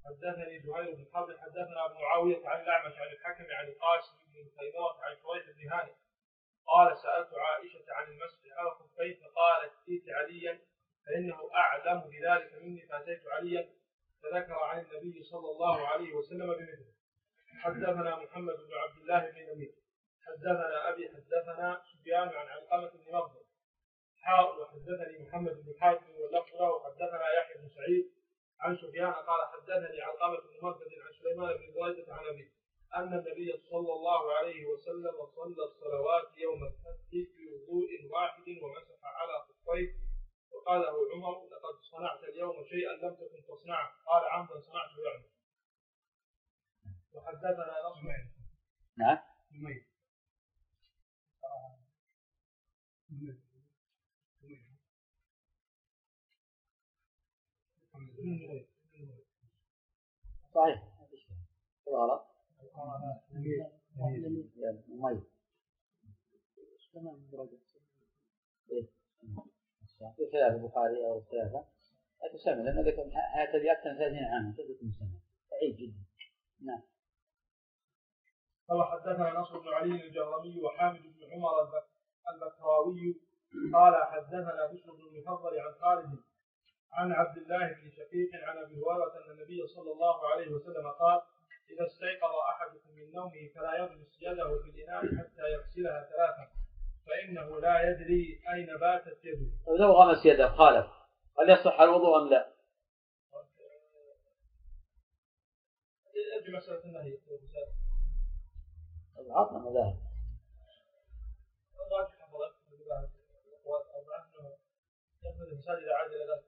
[0.07, 4.97] حدثني زهير بن حرب حدثنا أبو معاوية عن الاعمش عن الحكم عن القاسم بن خيرات
[5.01, 5.95] عن شريح بن هانئ.
[6.67, 10.61] قال سألت عائشة عن المسح على الخفين فقالت ائت عليا
[11.07, 13.69] فإنه أعلم بذلك مني فأتيت عليا
[14.23, 16.93] فذكر عن النبي صلى الله عليه وسلم بمثله.
[17.63, 19.86] حدثنا محمد بن عبد الله بن نمير
[20.27, 23.45] حدثنا أبي حدثنا سفيان عن علقمة بن مغفر
[24.23, 26.71] حاول وحدثني محمد بن حاتم واللفظ له.
[26.71, 28.07] وحدثنا يحيى بن سعيد
[28.61, 32.53] عن سفيان قال حدثني علقمة بن مغفر عن سليمان بن بريده عن ابي
[32.95, 39.93] أن النبي صلى الله عليه وسلم صلى الصلوات يوم الفتح بوضوء واحد ومسح على خفيه.
[40.53, 43.91] وقال له عمر لقد صنعت اليوم شيئا لم تكن تصنعه.
[44.07, 45.25] قال عمدا صنعته يعني.
[47.15, 48.03] وحدثنا نصر.
[48.99, 49.19] نعم.
[60.55, 60.83] صحيح.
[61.89, 62.27] غلط
[64.89, 65.23] مميز.
[68.73, 68.87] إيه.
[70.17, 71.65] في خلاف البخاري أو الثلاثه
[72.23, 73.03] لا تسمى لأن ذكر
[73.57, 74.53] ابي أكثر من 30 عاما.
[74.53, 76.05] تثبت مسمى بعيد جدا.
[76.61, 76.83] نعم.
[78.69, 81.91] قال حدثنا نصر بن علي الجهرمي وحامد بن عمر البك-
[82.35, 83.21] البكراوي.
[83.75, 86.19] قال حدثنا بشر بن المفضل عن خالد
[86.93, 91.21] عن عبد الله بن شقيق عن أبي هريرة أن النبي صلى الله عليه وسلم قال
[91.71, 96.51] إذا استيقظ أحدكم من نومه فلا يغمس يده في الإناء حتى يغسلها ثلاثا
[97.07, 99.51] فإنه لا يدري أين باتت يده.
[99.67, 100.87] طيب لو غمس يده خالف
[101.39, 102.53] هل يصح الوضوء أم لا؟
[106.41, 107.17] يجي مسألة النهي
[109.17, 109.97] طيب عطنا مذاهب.
[111.75, 114.57] الراجح حضرتك أنه
[115.25, 116.43] يأخذ المساجد اذا عاد إلى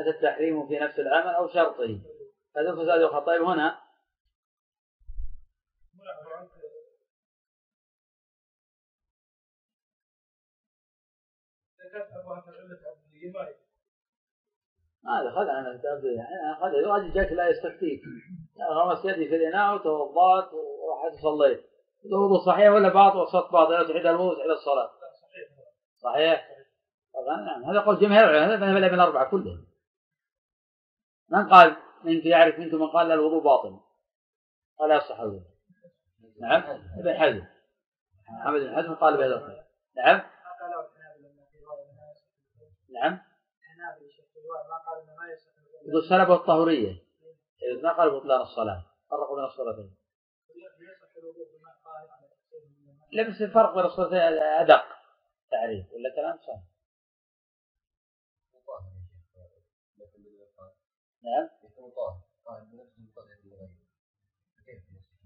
[0.00, 2.00] هذا التحريم في نفس العمل أو شرطه.
[2.56, 3.80] هذا فساد الخطأ طيب هنا.
[15.02, 18.02] ما دخل أنا التأبدي يعني الواجب جاك لا يستفتيك.
[18.70, 21.64] غمس يدي في الإناء وتوضأت ورحت صليت
[22.06, 23.72] الوضوء صحيح ولا باطل؟ وصلت باطل.
[23.72, 24.90] لا تعيد الوضوء تعيد الصلاة.
[25.00, 25.48] لا صحيح
[26.02, 26.57] صحيح.
[27.18, 29.66] طبعا نعم هذا قول جماهير العلماء هذا مذهب من الأربعة كلهم.
[31.28, 33.80] من قال منك يعرف منكم من قال الوضوء باطل.
[34.78, 35.42] قال يصح الوضوء.
[36.40, 36.62] نعم؟
[36.98, 37.46] ابن حزم.
[38.40, 39.62] محمد بن حزم قال بهذا القول.
[39.96, 40.20] نعم؟
[42.90, 43.20] نعم؟
[45.86, 46.92] يقول السلب والطهورية.
[47.62, 49.96] إذا ما قال بطلان الصلاة؟ فرقوا بين الصلاتين.
[50.54, 53.08] يصح الوضوء بما قال على تفسير من الماء.
[53.12, 54.84] لا بس الفرق بين الصلاتين أدق
[55.50, 56.77] تعريف ولا كلام صح؟
[61.22, 61.48] نعم.
[61.64, 63.70] يكون طاهر طاهر بنفسه مطهر للغير
[64.66, 65.18] كيف يصح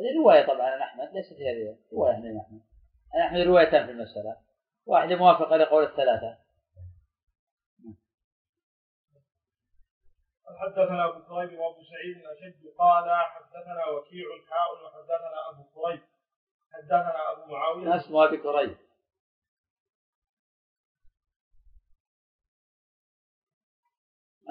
[0.00, 2.60] هذه رواية طبعا عن أحمد ليست هي رواية رواية عن أحمد.
[3.14, 4.36] عن أحمد روايتان في المسألة.
[4.86, 6.38] واحدة موافقة لقول الثلاثة.
[10.60, 16.00] حدثنا أبو كريب وأبو سعيد الاشد قال حدثنا وكيع الحاء وحدثنا أبو كريب
[16.72, 17.84] حدثنا أبو معاوية.
[17.84, 18.76] ما اسمه أبي كريب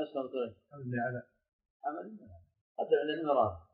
[0.03, 1.23] أبي كريب اللي على.
[1.85, 2.19] عمل
[2.77, 3.69] قدر عندنا مرار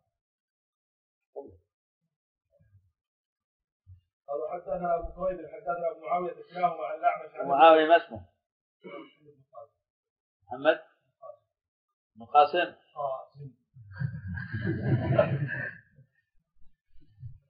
[4.28, 8.26] قال حدثنا أبو كريب حدثنا أبو معاوية كلاهما عن الاعمش عن معاوية ما اسمه؟
[10.46, 10.80] محمد؟
[12.16, 12.76] بن قاسم.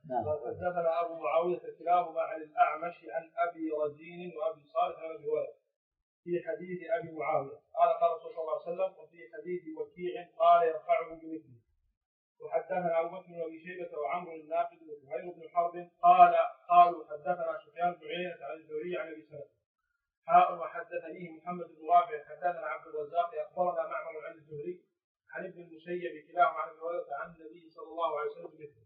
[0.09, 5.25] نعم حدثنا أبو معاوية كلاهما عن الأعمش عن أبي رزين وأبي صالح عن أبي
[6.25, 7.59] في حديث أبي معاوية.
[7.77, 11.59] قال قال رسول الله صلى الله عليه وسلم وفي حديث وكيع قال يرفعه بمثله.
[12.41, 16.33] وحدثنا أبو بكر بن أبي شيبة وعمرو الناقد وزهير بن حرب قال
[16.69, 19.55] قالوا حدثنا سفيان بن عيينة عن الزهري عن أبي سلمة.
[20.27, 24.75] حاء وحدثني محمد بن رافع حدثنا عبد الرزاق أخبرنا معمر عن الزهري
[25.33, 28.84] عن ابن المسيب كلاهما عن هريره عن النبي صلى الله عليه وسلم بمثله.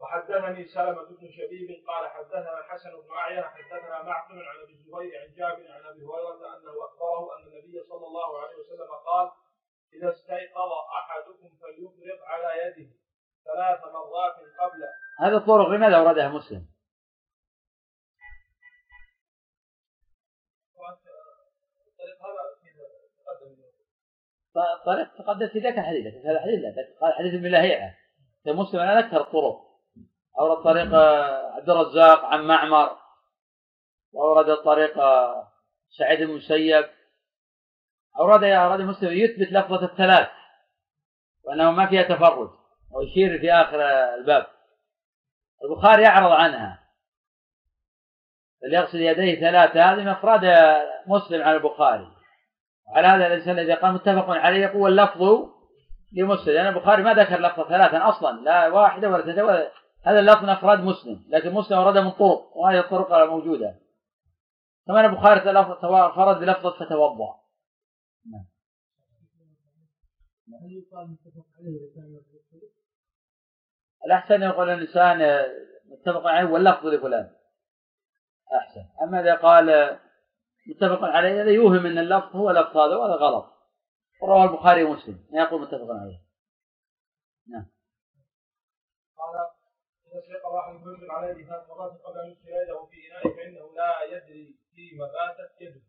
[0.00, 5.34] وحدثني سلمة بن شبيب قال حدثنا حسن بن أعين حدثنا معقل عن أبي الزبير عن
[5.36, 9.30] جابر عن أبي هريرة أنه أخبره أن النبي صلى الله عليه وسلم قال
[9.94, 12.90] إذا استيقظ أحدكم فليفرغ على يده
[13.44, 14.82] ثلاث مرات قبل
[15.20, 16.66] هذه الطرق لماذا أوردها مسلم؟
[24.56, 27.94] هذا طريق تقدم في ذاك الحديث هذا حديث لا قال حديث ابن لهيعة
[28.46, 29.69] مسلم أنا أذكر الطرق
[30.38, 30.94] أورد طريق
[31.56, 32.96] عبد الرزاق عن معمر
[34.12, 34.94] وأورد طريق
[35.98, 36.84] سعيد المسيب
[38.18, 40.28] أورد أورد مسلم يثبت لفظة الثلاث
[41.44, 42.50] وأنه ما فيها تفرد
[42.90, 43.80] ويشير في آخر
[44.14, 44.46] الباب.
[45.64, 46.80] البخاري يعرض عنها.
[48.62, 50.10] فليغسل يديه ثلاثة هذه
[50.44, 52.08] آه، مسلم على البخاري.
[52.94, 55.48] على هذا الإنسان إذا قال متفق عليه يقول اللفظ
[56.12, 59.70] لمسلم لأن البخاري ما ذكر لفظة ثلاثا أصلا لا واحدة ولا اثنتين ولا
[60.02, 63.80] هذا اللفظ من أفراد مسلم لكن مسلم أورده من طرق وهذه الطرق موجودة.
[64.86, 65.40] كمان البخاري
[66.14, 67.40] فرد بلفظة فتوضأ
[72.12, 72.60] يغسل؟
[74.06, 75.18] الأحسن يقول الإنسان
[75.84, 77.30] متفق عليه واللفظ لفلان.
[78.54, 78.84] أحسن.
[79.02, 79.98] أما إذا قال
[80.66, 83.46] متفق عليه هذا يوهم أن اللفظ هو لفظ هذا وهذا غلط.
[84.22, 86.20] رواه البخاري ومسلم ما يقول متفق عليه.
[89.16, 89.59] قال
[90.10, 93.74] إذا استيقظ أحد يفرغ على يده ثلاث مرات قبل أن يدخل يده في إناء فإنه
[93.74, 95.82] لا يدري فيما باتت يده.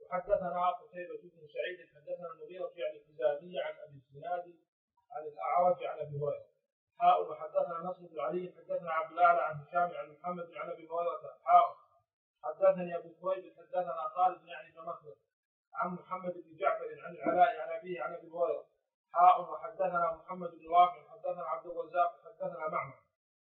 [0.00, 4.54] وحدثنا قتيبة بن سعيد حدثنا المغيرة يعني الخزامي عن أبي الزناد
[5.10, 6.46] عن الاعرج عن أبي هريرة.
[6.98, 11.38] حاء وحدثنا نصر بن علي حدثنا عبد الاعلى عن هشام عن محمد عن أبي هريرة.
[11.44, 11.76] حاء
[12.44, 15.16] حدثني أبو كويب حدثنا خالد يعني بن مخلد
[15.74, 18.66] عن محمد بن جعفر عن العلاء عن أبيه عن أبي هريرة.
[19.12, 22.94] حاء وحدثنا محمد بن رافع حدثنا عبد الرزاق حدثنا معمر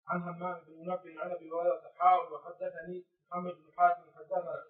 [0.08, 4.64] عن همام بن منبه عن أبي هريرة حاء وحدثني محمد بن حاتم حدثنا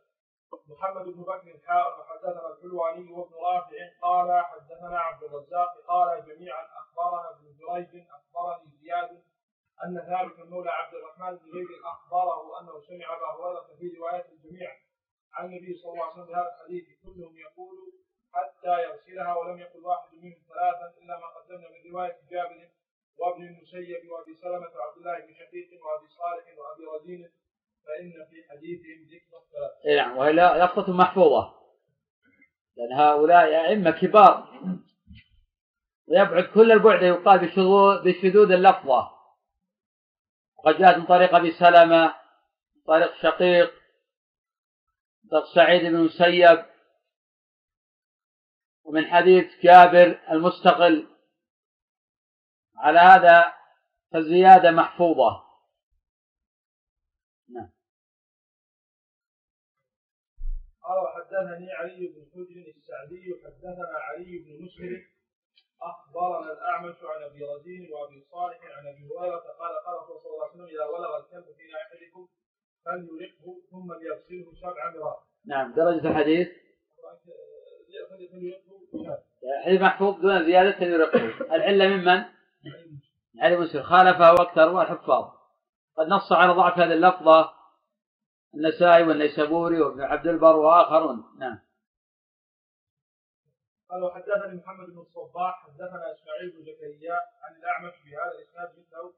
[0.67, 7.31] محمد بن بكر حاء وحدثنا الحلواني وابن رافع قال حدثنا عبد الرزاق قال جميعا أخبرنا
[7.31, 9.23] ابن جريج أخبرني زياد
[9.85, 14.71] أن ثابت مولى عبد الرحمن بن زيد أخبره أنه سمع أبا هريرة في رواية الجميع
[15.33, 17.93] عن النبي صلى الله عليه وسلم بهذا الحديث كلهم يقول
[18.33, 22.69] حتى يغسلها ولم يقل واحد منهم ثلاثا الا ما قدمنا من روايه جابر
[23.19, 23.43] وابن
[24.41, 27.31] سلمة وعبد الله بن شقيق وأبي صالح وأبي رزين
[27.87, 29.89] فإن في حديثهم ذكر الثلاثه.
[29.89, 31.55] اي نعم وهي لفظة محفوظة.
[32.77, 34.61] لأن هؤلاء أئمة كبار.
[36.09, 37.39] ويبعد كل البعد يقال
[38.05, 39.11] بشذوذ اللفظة.
[40.59, 42.07] وقد جاءت من طريق أبي سلمة
[42.77, 43.73] من طريق شقيق
[45.25, 46.65] من طريق سعيد بن المسيب.
[48.85, 51.07] ومن حديث جابر المستقل.
[52.77, 53.55] على هذا
[54.13, 55.47] فالزيادة محفوظة.
[57.49, 57.71] نعم.
[60.83, 65.17] قال وحدثني علي بن حجر السعدي حدثنا علي بن مسهر
[65.83, 70.33] أخبرنا الأعمش عن أبي رزين وأبي صالح عن أبي هريرة قال قال رسول الله صلى
[70.33, 72.29] الله عليه وسلم إذا ولغ الكلب في احدكم
[72.85, 75.19] فليرقه ثم ليغسله سبع مرات.
[75.47, 75.75] نعم.
[75.75, 76.49] درجة الحديث؟
[78.11, 79.27] فليرقه
[79.65, 82.25] حديث محفوظ دون زيادة يرقه العلة ممن؟
[83.41, 85.25] علي مسلم خالفه أكثر والحفاظ
[85.97, 87.53] قد نص على ضعف هذه اللفظة
[88.55, 91.25] النسائي والنيسابوري وابن عبد البر وآخرون.
[91.39, 91.59] نعم.
[93.91, 99.13] قال وحدثني محمد بن الصباح حدثنا إسماعيل بن زكريا عن الأعمش في هذا الإسناد مثله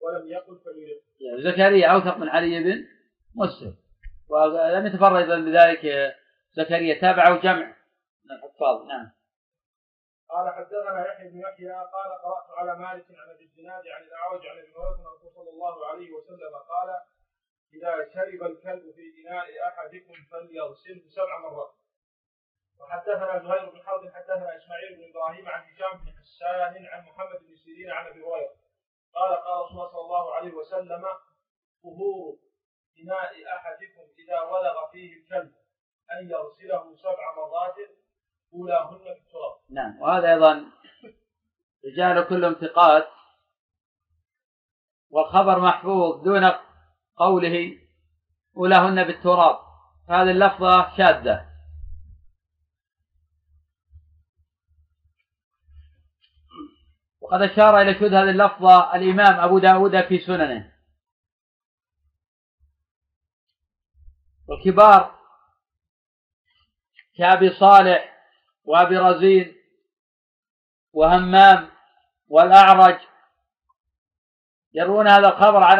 [0.00, 1.02] ولم يقل فليرقه.
[1.20, 2.84] يعني زكريا أوثق من علي بن
[3.34, 3.76] مسلم.
[4.28, 6.14] ولم يتفرد بذلك
[6.52, 7.76] زكريا تابعه جمع
[8.24, 8.86] من الحفاظ.
[8.86, 9.10] نعم.
[10.32, 14.58] قال حدثنا يحيى بن يحيى قال قرأت على مالك عن أبي الزناد عن الاعرج عن
[14.58, 17.00] ابي هريره الرسول صلى الله عليه وسلم قال
[17.72, 21.74] إذا شرب الكلب في اناء أحدكم فليغسله سبع مرات.
[22.80, 27.56] وحدثنا زهير بن حرب حدثنا إسماعيل بن إبراهيم عن هشام بن حسان عن محمد بن
[27.56, 28.56] سيرين عن أبي هريرة.
[29.14, 31.04] قال قال رسول الله صلى الله عليه وسلم
[31.82, 32.38] طهور
[32.98, 35.54] اناء أحدكم إذا ولغ فيه الكلب
[36.12, 37.76] أن يغسله سبع مرات
[38.54, 39.56] أولاهن بالتراب.
[39.70, 40.64] نعم وهذا أيضا
[41.84, 43.08] رجال كلهم ثقات
[45.10, 46.52] والخبر محفوظ دون
[47.16, 47.78] قوله
[48.56, 49.58] أولاهن بالتراب.
[50.08, 51.52] هذه اللفظة شاذة.
[57.20, 60.72] وقد أشار إلى شذ هذه اللفظة الإمام أبو داود في سننه.
[64.48, 65.18] والكبار
[67.18, 68.11] كأبي صالح
[68.64, 69.56] وأبي رزين
[70.92, 71.68] وهمام
[72.28, 73.00] والأعرج
[74.74, 75.78] يروون هذا الخبر عن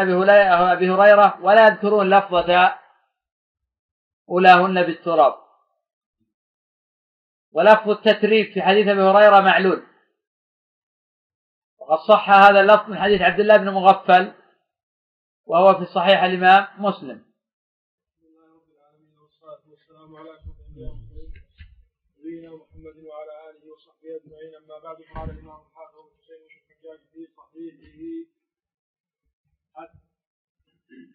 [0.70, 2.74] أبي هريرة ولا يذكرون لفظة
[4.28, 5.34] أولاهن بالتراب.
[7.52, 9.86] ولفظ التتريب في حديث أبي هريرة معلول.
[11.78, 14.32] وقد صح هذا اللفظ من حديث عبد الله بن مغفل
[15.46, 17.32] وهو في صحيح الإمام مسلم.
[22.32, 24.54] نبينا محمد وعلى آله وصحبه أجمعين.
[24.54, 28.00] أما بعد قال الإمام الحافظ ابن حسين الحجاج في صحيحه
[29.74, 30.00] حد-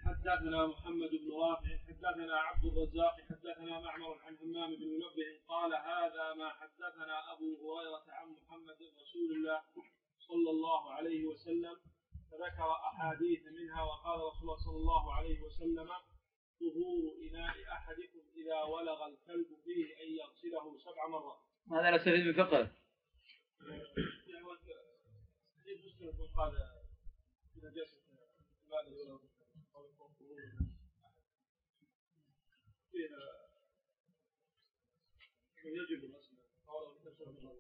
[0.06, 6.34] حدثنا محمد بن رافع حدثنا عبد الرزاق حدثنا معمر عن همام بن منبه قال هذا
[6.34, 7.48] ما حدثنا أبو
[7.78, 9.62] هريرة عن محمد رسول الله
[10.28, 11.76] صلى الله عليه وسلم.
[12.32, 15.90] فذكر أحاديث منها وقال رسول الله صلى الله عليه وسلم
[16.60, 21.08] طهور إناء أحدكم إذا ولغ الكلب فيه أن يغسله سبع
[21.80, 21.90] هذا
[22.34, 22.72] فقه
[25.58, 26.54] حديث مسلم من قال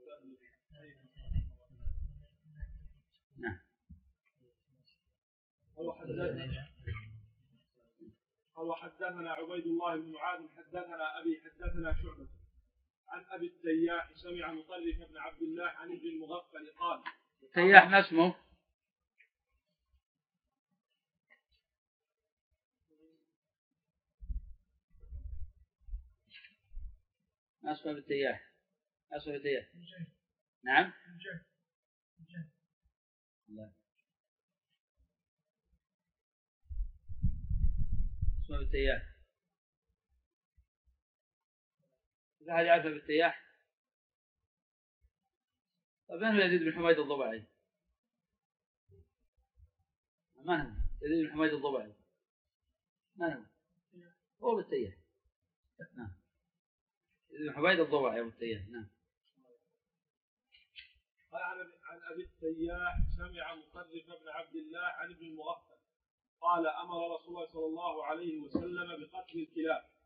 [0.07, 0.95] الثاني
[3.37, 3.59] نعم
[8.57, 12.36] هو حدثنا عبيد الله بن معاذ حدثنا أبي حدثنا شعبة.
[13.09, 17.03] عن أبي التياح سمع مطرف بن عبد الله عن ابن المغفل قال
[17.53, 18.35] سياح ما اسمه؟
[27.61, 28.51] ما اسمه بالتياح
[29.11, 29.65] ما اسمه بالتياح
[30.63, 30.93] نعم.
[33.47, 33.71] لا
[38.43, 39.16] اسمه بالتياح
[42.47, 43.47] إذا أحد يعرفه بالتياح
[46.09, 47.47] من هو يزيد بن حميد الضبعي؟
[50.35, 50.71] من هو؟
[51.01, 51.93] يزيد بن حميد الضبعي.
[53.15, 53.43] من هو؟
[54.43, 54.97] هو بالتياح
[55.97, 56.15] نعم.
[57.29, 58.89] يزيد بن حميد الضبعي أبو التياح نعم.
[61.31, 65.77] قال عن أبي التياح سمع مطرف بن عبد الله عن ابن المغفل.
[66.41, 69.96] قال أمر رسول الله صلى الله عليه وسلم بقتل الكلاب.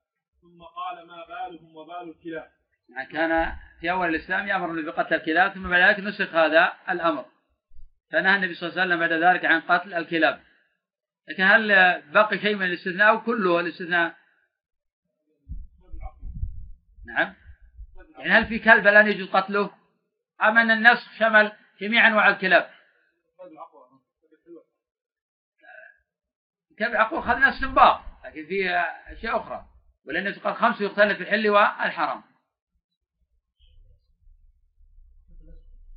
[0.41, 2.51] ثم قال ما بالهم وبال الكلاب.
[2.89, 7.25] يعني كان في أول الإسلام يأمر بقتل الكلاب ثم بعد ذلك نسخ هذا الأمر.
[8.11, 10.41] فنهى النبي صلى الله عليه وسلم بعد ذلك عن قتل الكلاب.
[11.27, 11.67] لكن هل
[12.11, 14.15] بقي شيء من الاستثناء أو كله الاستثناء؟
[17.05, 17.33] نعم.
[18.17, 19.71] يعني هل في كلب الآن يجوز قتله؟
[20.43, 22.69] أم أن النسخ شمل جميع أنواع الكلاب؟
[26.79, 28.69] كلب العقور خذنا استنباط لكن في
[29.07, 29.70] أشياء أخرى.
[30.07, 32.23] ولأن قال خمس يقتلن في الحل والحرام.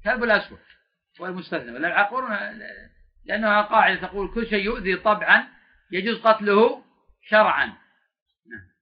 [0.04, 0.58] كلب الأسود
[1.20, 1.76] والمستثنى.
[1.76, 2.28] العقور
[3.24, 5.48] لأنها قاعدة تقول كل شيء يؤذي طبعا
[5.90, 6.84] يجوز قتله
[7.22, 7.66] شرعا.
[8.46, 8.74] نعم.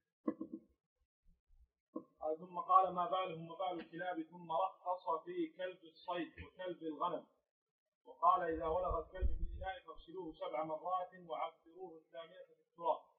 [2.39, 7.25] ثم قال ما بالهم وبال الكلاب ثم رخص في كلب الصيد وكلب الغنم.
[8.05, 13.12] وقال إذا ولغ الكلب في الإناء فاغسلوه سبع مرات وعفروه الثامنة في التراب.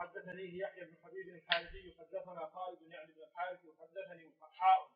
[0.00, 4.90] وحدثني يحيى بن حبيب الحارثي حدثنا خالد يعني بن الحارث وحدثني حاء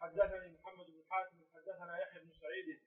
[0.00, 2.80] حدثني محمد بن حاتم حدثنا يحيى بن سعيد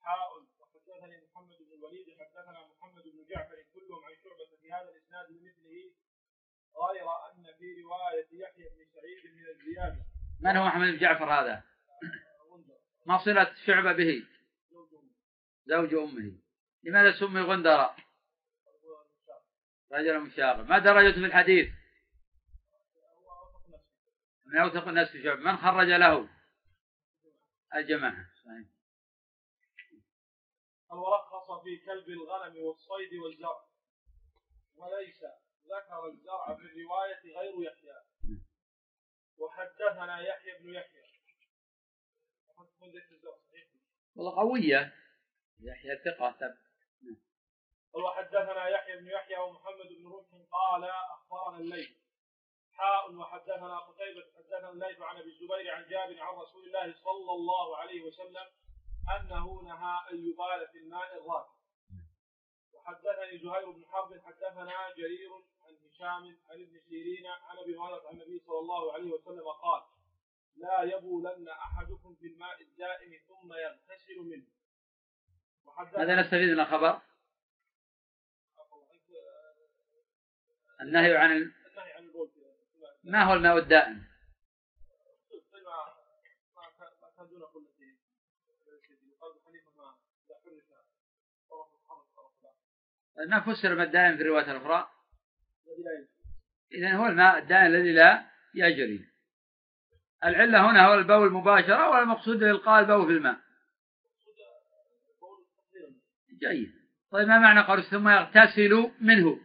[0.00, 5.26] حاء وحدثني محمد بن الوليد حدثنا محمد بن جعفر كلهم عن شعبة في هذا الإسناد
[5.28, 5.92] بمثله
[6.76, 10.04] غير أن في رواية يحيى بن سعيد من الزيادة.
[10.40, 11.62] من هو محمد بن جعفر هذا؟
[13.06, 14.26] ما صلة شعبة به؟
[15.66, 16.38] زوج أمه.
[16.82, 17.96] لماذا سمي غندرة؟
[19.94, 20.68] رجل مشاغب.
[20.68, 21.68] ما درجته في الحديث؟
[24.46, 26.28] من أوثق الناس في شعبة من خرج له؟
[27.74, 28.26] الجماعة.
[28.44, 28.68] صحيح.
[30.90, 33.64] ورخص في كلب الغنم والصيد والزرع.
[34.76, 35.20] وليس
[35.66, 37.96] ذكر الزرع في الرواية غير يحيى.
[39.38, 41.04] وحدثنا يحيى بن يحيى.
[44.16, 44.94] والله قوية.
[45.60, 46.64] يحيى ثقة ثبت
[47.94, 51.98] وحدثنا يحيى بن يحيى ومحمد بن رمح قال أخبرنا الليل
[52.72, 53.12] حاء
[53.64, 58.02] وحدثنا قتيبة حدثنا الليث عن أبي الزبير عن جابر عن رسول الله صلى الله عليه
[58.02, 58.46] وسلم
[59.16, 61.54] أنه نهى أن يبال في الماء الراكد.
[62.72, 65.30] وحدثني زهير بن حرب حدثنا جرير
[65.62, 69.82] عن هشام عن ابن سيرين عن أبي هريرة عن النبي صلى الله عليه وسلم قال:
[70.56, 74.46] لا يبولن أحدكم في الماء الدائم ثم يغتسل منه.
[75.96, 77.00] ماذا نستفيد من الخبر؟
[80.80, 81.52] النهي عن
[83.04, 84.04] ما هو الماء الدائم؟
[93.28, 94.88] ما فسر الماء الدائم في الرواية الأخرى.
[96.72, 99.08] إذا هو الماء الدائم الذي لا يجري.
[100.24, 103.38] العلة هنا هو البول مباشرة والمقصود إلقاء البول في الماء.
[106.40, 106.72] جيد.
[107.10, 109.40] طيب ما معنى قول ثم يغتسل منه.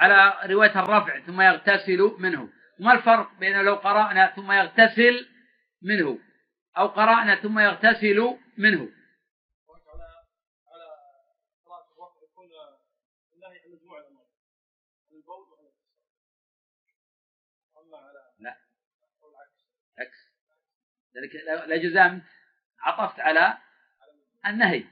[0.00, 2.48] على رواية الرفع ثم يغتسل منه.
[2.78, 5.28] ما الفرق بين لو قرأنا ثم يغتسل
[5.82, 6.18] منه
[6.78, 8.88] أو قرأنا ثم يغتسل منه؟
[18.38, 18.56] لا.
[19.98, 20.30] عكس.
[21.16, 21.30] ذلك
[21.68, 22.22] لجزام
[22.80, 23.58] عطفت على
[24.46, 24.84] النهي.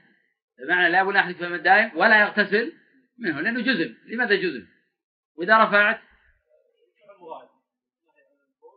[0.59, 2.73] بمعنى لا يبون أحد في الدائم ولا يغتسل
[3.17, 3.95] منه لأنه جزم.
[4.05, 4.78] لماذا جزم؟
[5.39, 5.99] وإذا رفعت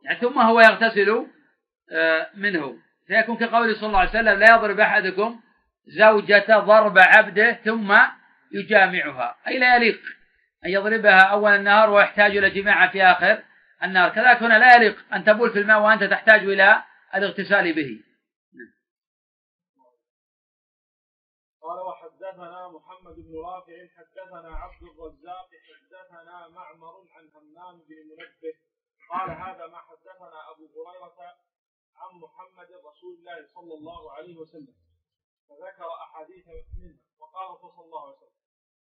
[0.04, 1.26] يعني ثم هو يغتسل
[1.92, 2.78] آه، منه.
[3.06, 5.40] فيكون كقول صلى الله عليه وسلم لا يضرب أحدكم
[5.86, 7.98] زوجة ضرب عبده ثم
[8.52, 9.36] يجامعها.
[9.46, 10.00] أي لا يليق
[10.64, 13.42] أن يضربها أول النهار ويحتاج إلى جماعة في آخر
[13.82, 16.82] النار كذلك هنا لا يليق أن تبول في الماء وأنت تحتاج إلى
[17.14, 18.00] الاغتسال به.
[21.62, 25.48] قال وحدثنا محمد بن رافع حدثنا عبد الرزاق
[26.48, 28.54] معمر عن همام بن منبه.
[29.10, 31.20] قال هذا ما حدثنا أبو هريرة
[31.96, 34.74] عن محمد رسول الله صلى الله عليه وسلم.
[35.48, 38.42] فذكر أحاديث منها وقال صلى الله عليه وسلم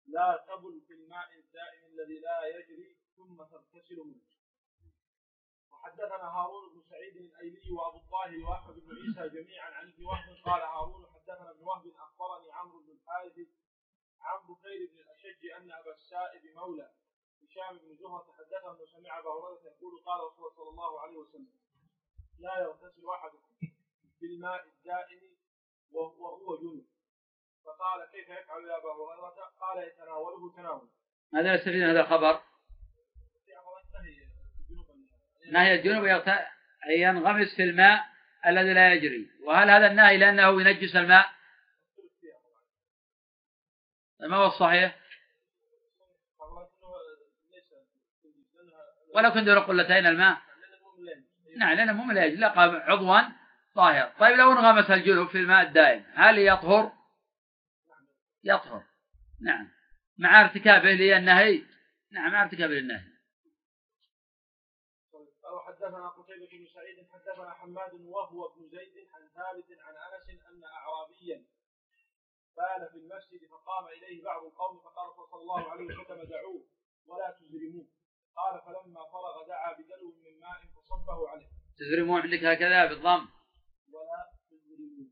[0.05, 4.21] لا تبل في الماء الدائم الذي لا يجري ثم تغتسل منه.
[5.71, 10.37] وحدثنا هارون بن سعيد الأيلي وأبو الطاهر وأحمد بن عيسى جميعا عن ابن وهب.
[10.45, 13.37] قال هارون حدثنا ابن وهب أخبرني عمرو بن الحارث
[14.21, 16.91] عن بكير بن الأشج أن أبا السائب مولى.
[17.53, 21.17] هشام بن زهره حدثه انه سمع أبا هريرة يقول قال رسول الله صلى الله عليه
[21.17, 21.47] وسلم
[22.39, 23.77] لا يغتسل احدكم
[24.21, 25.19] بالماء الدائم
[25.91, 26.85] وهو جنب
[27.65, 30.89] فقال كيف يفعل يا أبا هريرة؟ قال يتناوله تناول.
[31.33, 32.41] ماذا نستفيد من هذا الخبر؟
[35.51, 36.05] نهي الجنوب
[36.89, 38.05] ينغمس في الماء
[38.45, 39.29] الذي لا يجري.
[39.43, 41.25] وهل هذا النهي لأنه ينجس الماء؟
[44.19, 45.02] ما هو الصحيح؟
[49.15, 50.37] ولو كنت قلتين الماء.
[51.57, 53.21] نعم لأنه مو لا قام عضوا
[53.75, 54.13] طاهر.
[54.19, 56.91] طيب لو انغمس الجنوب في الماء الدائم هل يطهر؟
[58.43, 58.83] يطهر.
[59.41, 59.69] نعم.
[60.17, 61.63] مع ارتكابه للنهي.
[62.11, 63.13] نعم مع ارتكابه للنهي.
[65.83, 71.45] حدثنا قتيبة بن سعيد حدثنا حماد وهو ابن زيد عن ثابت عن أنس أن أعرابيا
[72.57, 76.63] بال في المسجد فقام إليه بعض القوم فقال صلى الله عليه وسلم دعوه
[77.07, 77.87] ولا تزرموه
[78.35, 81.47] قال فلما فرغ دعا بدلو من ماء فصبه عليه.
[81.77, 83.27] تزرمون عندك هكذا بالضم؟
[83.91, 85.09] ولا تزرموه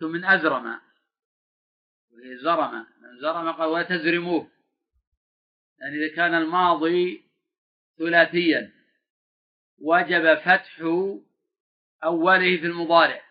[0.00, 0.80] ثم من أزرم
[2.10, 2.86] وهي زرم.
[3.00, 4.50] من زرم قال ولا تزرموه
[5.78, 7.30] يعني إذا كان الماضي
[7.98, 8.72] ثلاثيا.
[9.78, 10.80] وجب فتح
[12.04, 13.22] أوله في المضارع.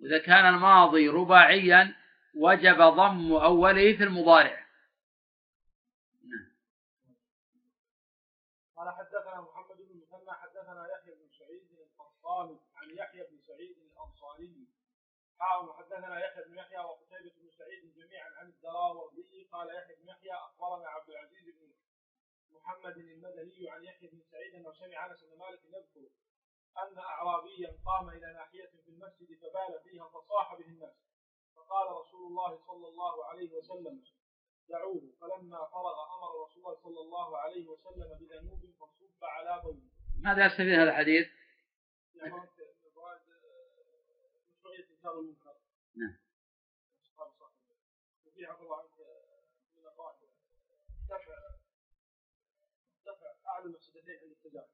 [0.00, 1.96] وإذا كان الماضي رباعيا
[2.34, 4.66] وجب ضم أوله في المضارع
[8.76, 14.68] قال حدثنا محمد بن مثنى حدثنا يحيى بن سعيد القطان عن يحيى بن سعيد الانصاري
[15.40, 20.32] حاول حدثنا يحيى بن يحيى وقتيبة بن سعيد جميعا عن الدراوردي قال يحيى بن يحيى
[20.32, 21.72] أخبرنا عبد العزيز بن
[22.50, 26.10] محمد المدني عن يحيى بن سعيد أنه سمع أنس بن مالك يذكر
[26.78, 30.94] أن اعرابيا قام إلى ناحية في المسجد فبال فيها فصاح به الناس.
[31.56, 34.04] فقال رسول الله صلى الله عليه وسلم
[34.68, 35.12] دعوه.
[35.20, 39.82] فلما فرغ أمر رسول الله صلى الله عليه وسلم بذنوب فصب على بوله
[40.18, 41.26] ماذا يستفيد هذا الحديث؟
[45.08, 45.54] المنكر.
[45.96, 46.16] نعم.
[48.26, 48.88] وفي عفى الله من
[51.08, 51.34] دفع
[53.06, 54.72] دفع أعلى المفسدتين عند التزاحم.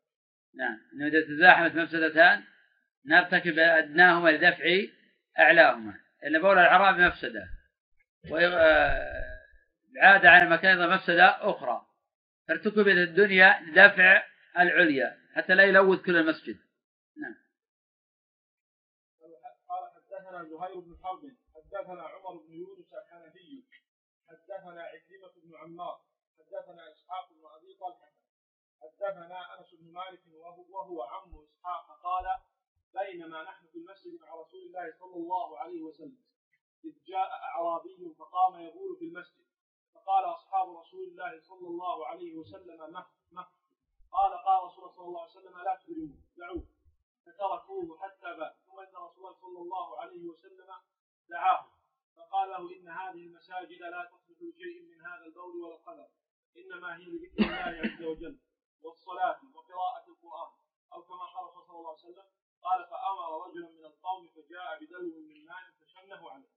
[0.55, 2.45] نعم إنه إذا تزاحمت مفسدتان
[3.07, 4.81] نرتكب أدناهما لدفع
[5.39, 7.49] أعلاهما إن بول الاعراب مفسدة
[8.31, 11.87] والعاده عن المكان أيضا مفسدة أخرى
[12.49, 14.23] فارتكبت الدنيا لدفع
[14.59, 16.57] العليا حتى لا يلوث كل المسجد
[20.37, 23.65] حدثنا زهير بن حرب حدثنا عمر بن يونس الحنفي
[24.29, 26.01] حدثنا عكرمة بن عمار
[26.39, 28.13] حدثنا إسحاق بن أبي طلحة
[28.83, 32.27] حدثنا أنس بن مالك وهو, وهو عم إسحاق قال
[32.93, 36.19] بينما نحن في المسجد مع رسول الله صلى الله عليه وسلم
[36.85, 39.47] إذ جاء أعرابي فقام يقول في المسجد
[39.95, 43.47] فقال أصحاب رسول الله صلى الله عليه وسلم مه مه
[44.13, 46.76] قال قال رسول الله صلى الله عليه وسلم لا تكرموه دعوه.
[47.27, 50.71] فتركوه حتى بات ثم إن رسول الله صلى الله عليه وسلم
[51.29, 51.67] دعاه.
[52.17, 56.09] فقال له إن هذه المساجد لا تصلح لشيء من هذا البول ولا القدر.
[56.57, 58.39] إنما هي لذكر الله عز وجل.
[58.83, 60.51] والصلاة وقراءة القرآن.
[60.93, 62.25] أو كما قال صلى الله عليه وسلم
[62.63, 66.53] قال فأمر رجلا من القوم فجاء بدلو من ماء فشنه عليه.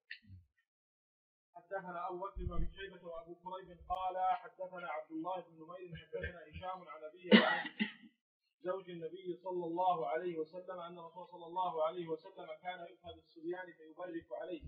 [1.55, 6.87] حدثنا أبو بكر بن شيبة وأبو كريب قال حدثنا عبد الله بن نمير حدثنا هشام
[6.87, 7.29] عن أبيه
[8.61, 13.73] زوج النبي صلى الله عليه وسلم أن الرسول صلى الله عليه وسلم كان يؤتى بالصبيان
[13.73, 14.63] فيبرك عليه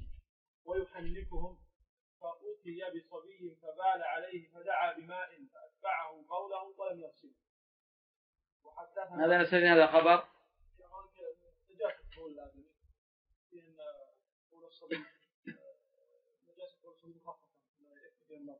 [0.66, 1.58] ويحنكهم
[2.22, 7.34] فأتي بصبي فبال عليه فدعا بماء فأتبعه قوله ولم يغسله.
[8.64, 10.28] وحدثنا ماذا يستفيد هذا الخبر؟
[18.30, 18.56] أن.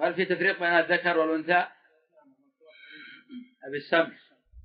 [0.00, 1.83] هل في تفريق بين الذكر والأنثى؟
[3.64, 4.18] أبي السمع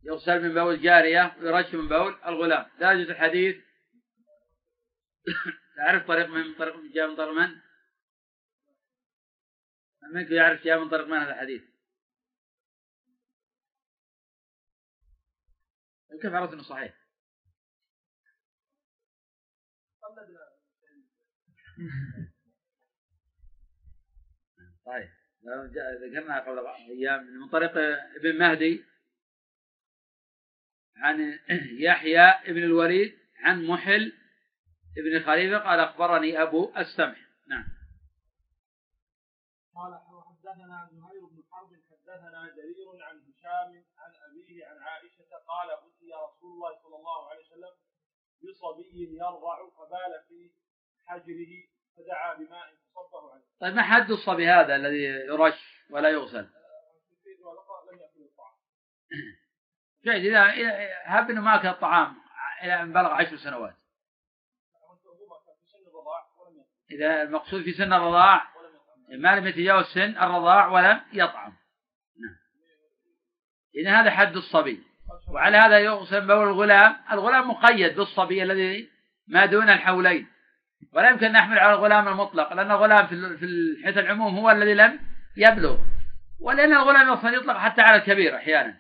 [0.04, 3.56] يغسل من بول الجارية ويرش من بول الغلام لا يجوز الحديث
[5.78, 7.50] تعرف طريق من طريق جاء من طريق من؟
[10.04, 11.62] من منكم يعرف جاء من طريق من هذا الحديث؟
[16.22, 17.00] كيف عرفت إنه صحيح؟
[24.86, 25.10] طيب
[26.02, 27.78] ذكرنا قبل أيام من طريق
[28.16, 28.89] ابن مهدي
[31.02, 31.40] عن
[31.88, 34.14] يحيى ابن الوليد عن محل
[34.98, 37.66] ابن خليفة قال أخبرني أبو السمح نعم
[39.76, 46.14] قال وحدثنا زهير بن حرب حدثنا جرير عن هشام عن أبيه عن عائشة قال أتي
[46.14, 47.74] رسول الله صلى الله عليه وسلم
[48.44, 50.52] بصبي يرضع فبال في
[51.06, 53.44] حجره فدعا بماء فصبه عليه.
[53.60, 56.50] طيب ما حد الصبي هذا الذي يرش ولا يغسل؟
[57.92, 58.54] لم ياكل الطعام.
[60.14, 62.16] جيد اذا إذا هب إنه ما أكل الطعام
[62.64, 63.76] إلى أن بلغ عشر سنوات.
[66.92, 68.42] إذا المقصود في سن الرضاع.
[69.20, 71.54] ما لم يتجاوز سن الرضاع ولم يطعم.
[72.20, 72.36] نعم.
[73.76, 74.90] إذا هذا حد الصبي.
[75.34, 78.90] وعلى هذا يقسم بول الغلام الغلام مقيد بالصبي الذي
[79.28, 80.28] ما دون الحولين
[80.94, 85.00] ولا يمكن نحمل على الغلام المطلق لأن الغلام في حيث العموم هو الذي لم
[85.38, 85.78] يبلغ
[86.42, 88.78] ولأن الغلام يطلق حتى على الكبير أحيانا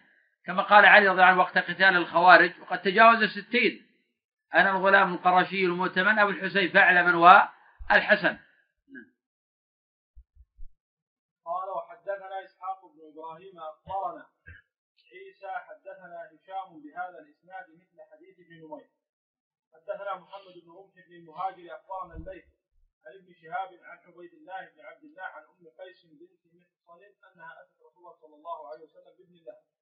[0.49, 3.87] كما قال علي رضي الله عنه وقت قتال الخوارج وقد تجاوز الستين
[4.53, 8.37] أنا الغلام القرشي المؤتمن أبو الحسين فاعلما والحسن
[11.45, 14.25] قال وحدثنا إسحاق بن إبراهيم أخبرنا.
[15.13, 18.89] عيسى حدثنا هشام بهذا الإسناد مثل حديث ابن نمير.
[19.73, 22.45] حدثنا محمد بن رمح بن المهاجر أخبرنا الليث
[23.05, 27.01] عن ابن شهاب عن عبيد الله بن عبد الله عن أم قيس بنت محصن
[27.33, 29.78] أنها أتت رسول الله صلى الله عليه وسلم بابن الله.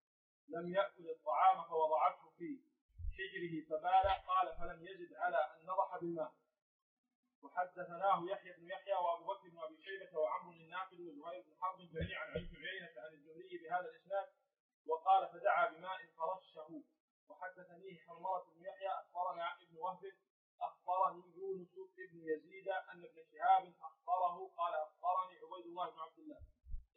[0.48, 2.60] لم يأكل الطعام فوضعته في
[3.18, 6.32] حجره فبال قال فلم يزد على أن نضح بالماء.
[7.44, 12.26] وحدثناه يحيى بن يحيى وأبو بكر بن أبي شيبة وعمرو الناقد وزهير بن حرب جميعا
[12.26, 14.28] عن ابن عيينة عن الزهري بهذا الإسناد
[14.88, 16.84] وقال فدعا بماء فرشه.
[17.30, 20.02] وحدثني حرمله بن يحيى أخبرنا ابن وهب
[20.62, 26.42] أخبرني يونس بن يزيد أن ابن شهاب أخبره قال أخبرني عبيد الله بن عبد الله.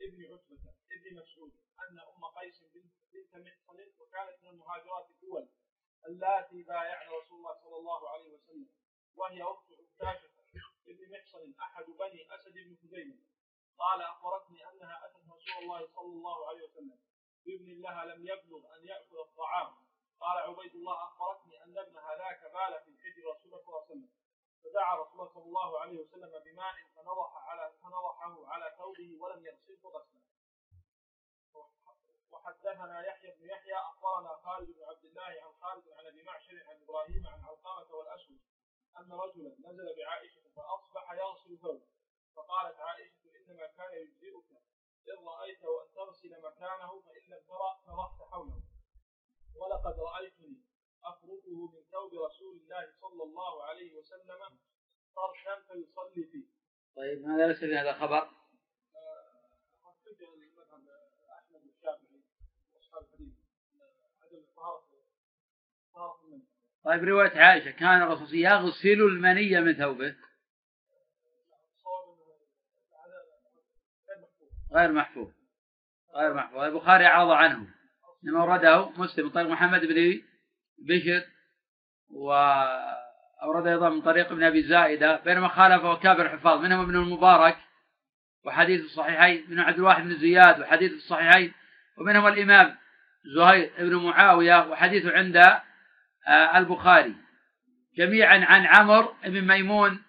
[0.01, 2.65] ابن عتبة ابن مسعود أن أم قيس
[3.13, 5.49] بنت محصن وكانت من المهاجرات الأول
[6.07, 8.69] اللاتي بايعن رسول الله صلى الله عليه وسلم
[9.17, 10.29] وهي أخت عكاشه
[10.87, 13.19] بن محصن أحد بني أسد بن خزيمة.
[13.79, 16.99] قال أخبرتني أنها أتت رسول الله صلى الله عليه وسلم.
[17.45, 19.75] بابن لها لم يبلغ أن يأكل الطعام.
[20.21, 23.91] قال عبيد الله أخبرتني أن ابنها ذاك بال في حجر رسول الله صلى الله عليه
[23.91, 24.11] وسلم.
[24.65, 29.91] فدعا رسول الله صلى الله عليه وسلم بماء فنضح على فنضحه على ثوبه ولم يغسله
[29.91, 30.21] غسلا.
[32.31, 36.83] وحدثنا يحيى بن يحيى أخبرنا خالد بن عبد الله عن خالد عن أبي معشر عن
[36.83, 38.41] إبراهيم عن علقمة والأسود
[38.99, 41.87] أن رجلا نزل بعائشة فأصبح يغسل ثوبه.
[42.37, 44.51] فقالت عائشة إنما كان يجزئك.
[45.11, 48.63] ان رأيته أن تغسل مكانه فإن لم ترى فرحت حوله.
[49.57, 50.70] ولقد رأيتني
[51.05, 54.59] افركه من ثوب رسول الله صلى الله عليه وسلم
[55.17, 56.47] فرشا فيصلي فيه.
[56.97, 58.31] طيب ماذا ليس في هذا خبر؟
[59.83, 60.89] حسيت المذهب
[61.39, 62.23] أحمد الشافعي
[62.75, 63.35] واصحاب الحديث
[64.23, 64.85] عدم طهاره
[66.25, 66.47] المنزل
[66.85, 70.17] طيب رواية عائشة كان الرسول يغسل المني من ثوبه.
[72.93, 73.23] هذا
[74.07, 74.49] غير محفوظ.
[74.73, 75.33] غير محفوظ
[76.15, 76.61] غير محفوظ.
[76.61, 77.75] البخاري عرض عنه
[78.23, 80.30] لما ورده مسلم من طريق محمد بن
[80.81, 81.23] بشر
[82.11, 87.57] وأورد أيضا من طريق ابن أبي زائدة بينما خالفه كابر الحفاظ منهم ابن المبارك
[88.45, 91.53] وحديث الصحيحين منهم عبد الواحد بن زياد وحديث الصحيحين
[91.99, 92.77] ومنهم الإمام
[93.37, 95.37] زهير بن معاوية وحديثه عند
[96.27, 97.15] آه، البخاري.
[97.97, 100.03] جميعا عن عمرو بن ميمون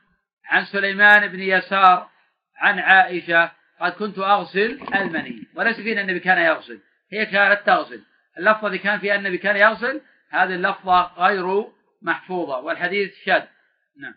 [0.45, 2.09] عن سليمان بن يسار
[2.57, 5.47] عن عائشة قد كنت أغسل المني.
[5.55, 6.80] وليس فينا النبي كان يغسل
[7.11, 8.03] هي كانت تغسل.
[8.38, 10.01] اللفظة اللي كان فيها النبي كان يغسل
[10.32, 11.71] هذه اللفظة غير
[12.01, 13.47] محفوظة والحديث شاذ.
[13.95, 14.15] نعم.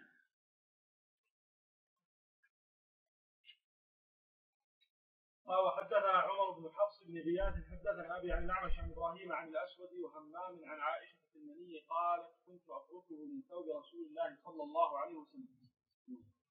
[5.47, 10.65] وحدثنا عمر بن حفص بن غياث حدثنا أبي عن الأعمش عن إبراهيم عن الأسود وهمام
[10.65, 15.49] عن عائشة المني قالت كنت افركه من ثوب رسول الله صلى الله عليه وسلم.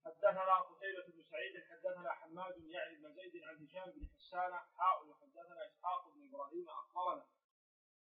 [0.05, 5.67] حدثنا قتيبة بن سعيد حدثنا حماد يعني بن زيد عن هشام بن حسان حاء وحدثنا
[5.67, 7.25] إسحاق بن إبراهيم اخبرنا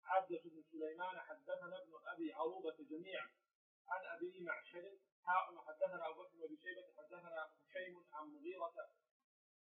[0.03, 3.29] حدث بن سليمان حدثنا ابن أبي عروبة جميعا.
[3.87, 8.89] عن أبي معشر حاء حدثنا أبو بكر بن شيبة حدثنا هشيم عن مغيرة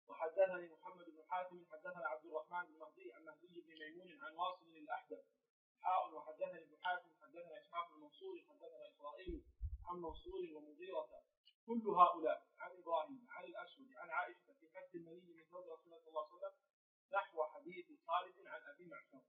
[0.07, 4.65] وحدثني محمد بن حاتم حدثنا عبد الرحمن بن مهدي عن مهدي بن ميمون عن واصل
[4.65, 5.25] الاحدث
[5.81, 9.43] حاء وحدثني ابن حاتم حدثنا إسحاق بن منصور حدثنا إسرائيل
[9.85, 11.23] عن منصور ومغيرة.
[11.65, 15.99] كل هؤلاء عن إبراهيم عن الأسود عن عائشة في حث المني من زوج رسول الله
[15.99, 16.55] صلى الله عليه وسلم
[17.13, 19.21] نحو حديث خالد عن أبي معشر.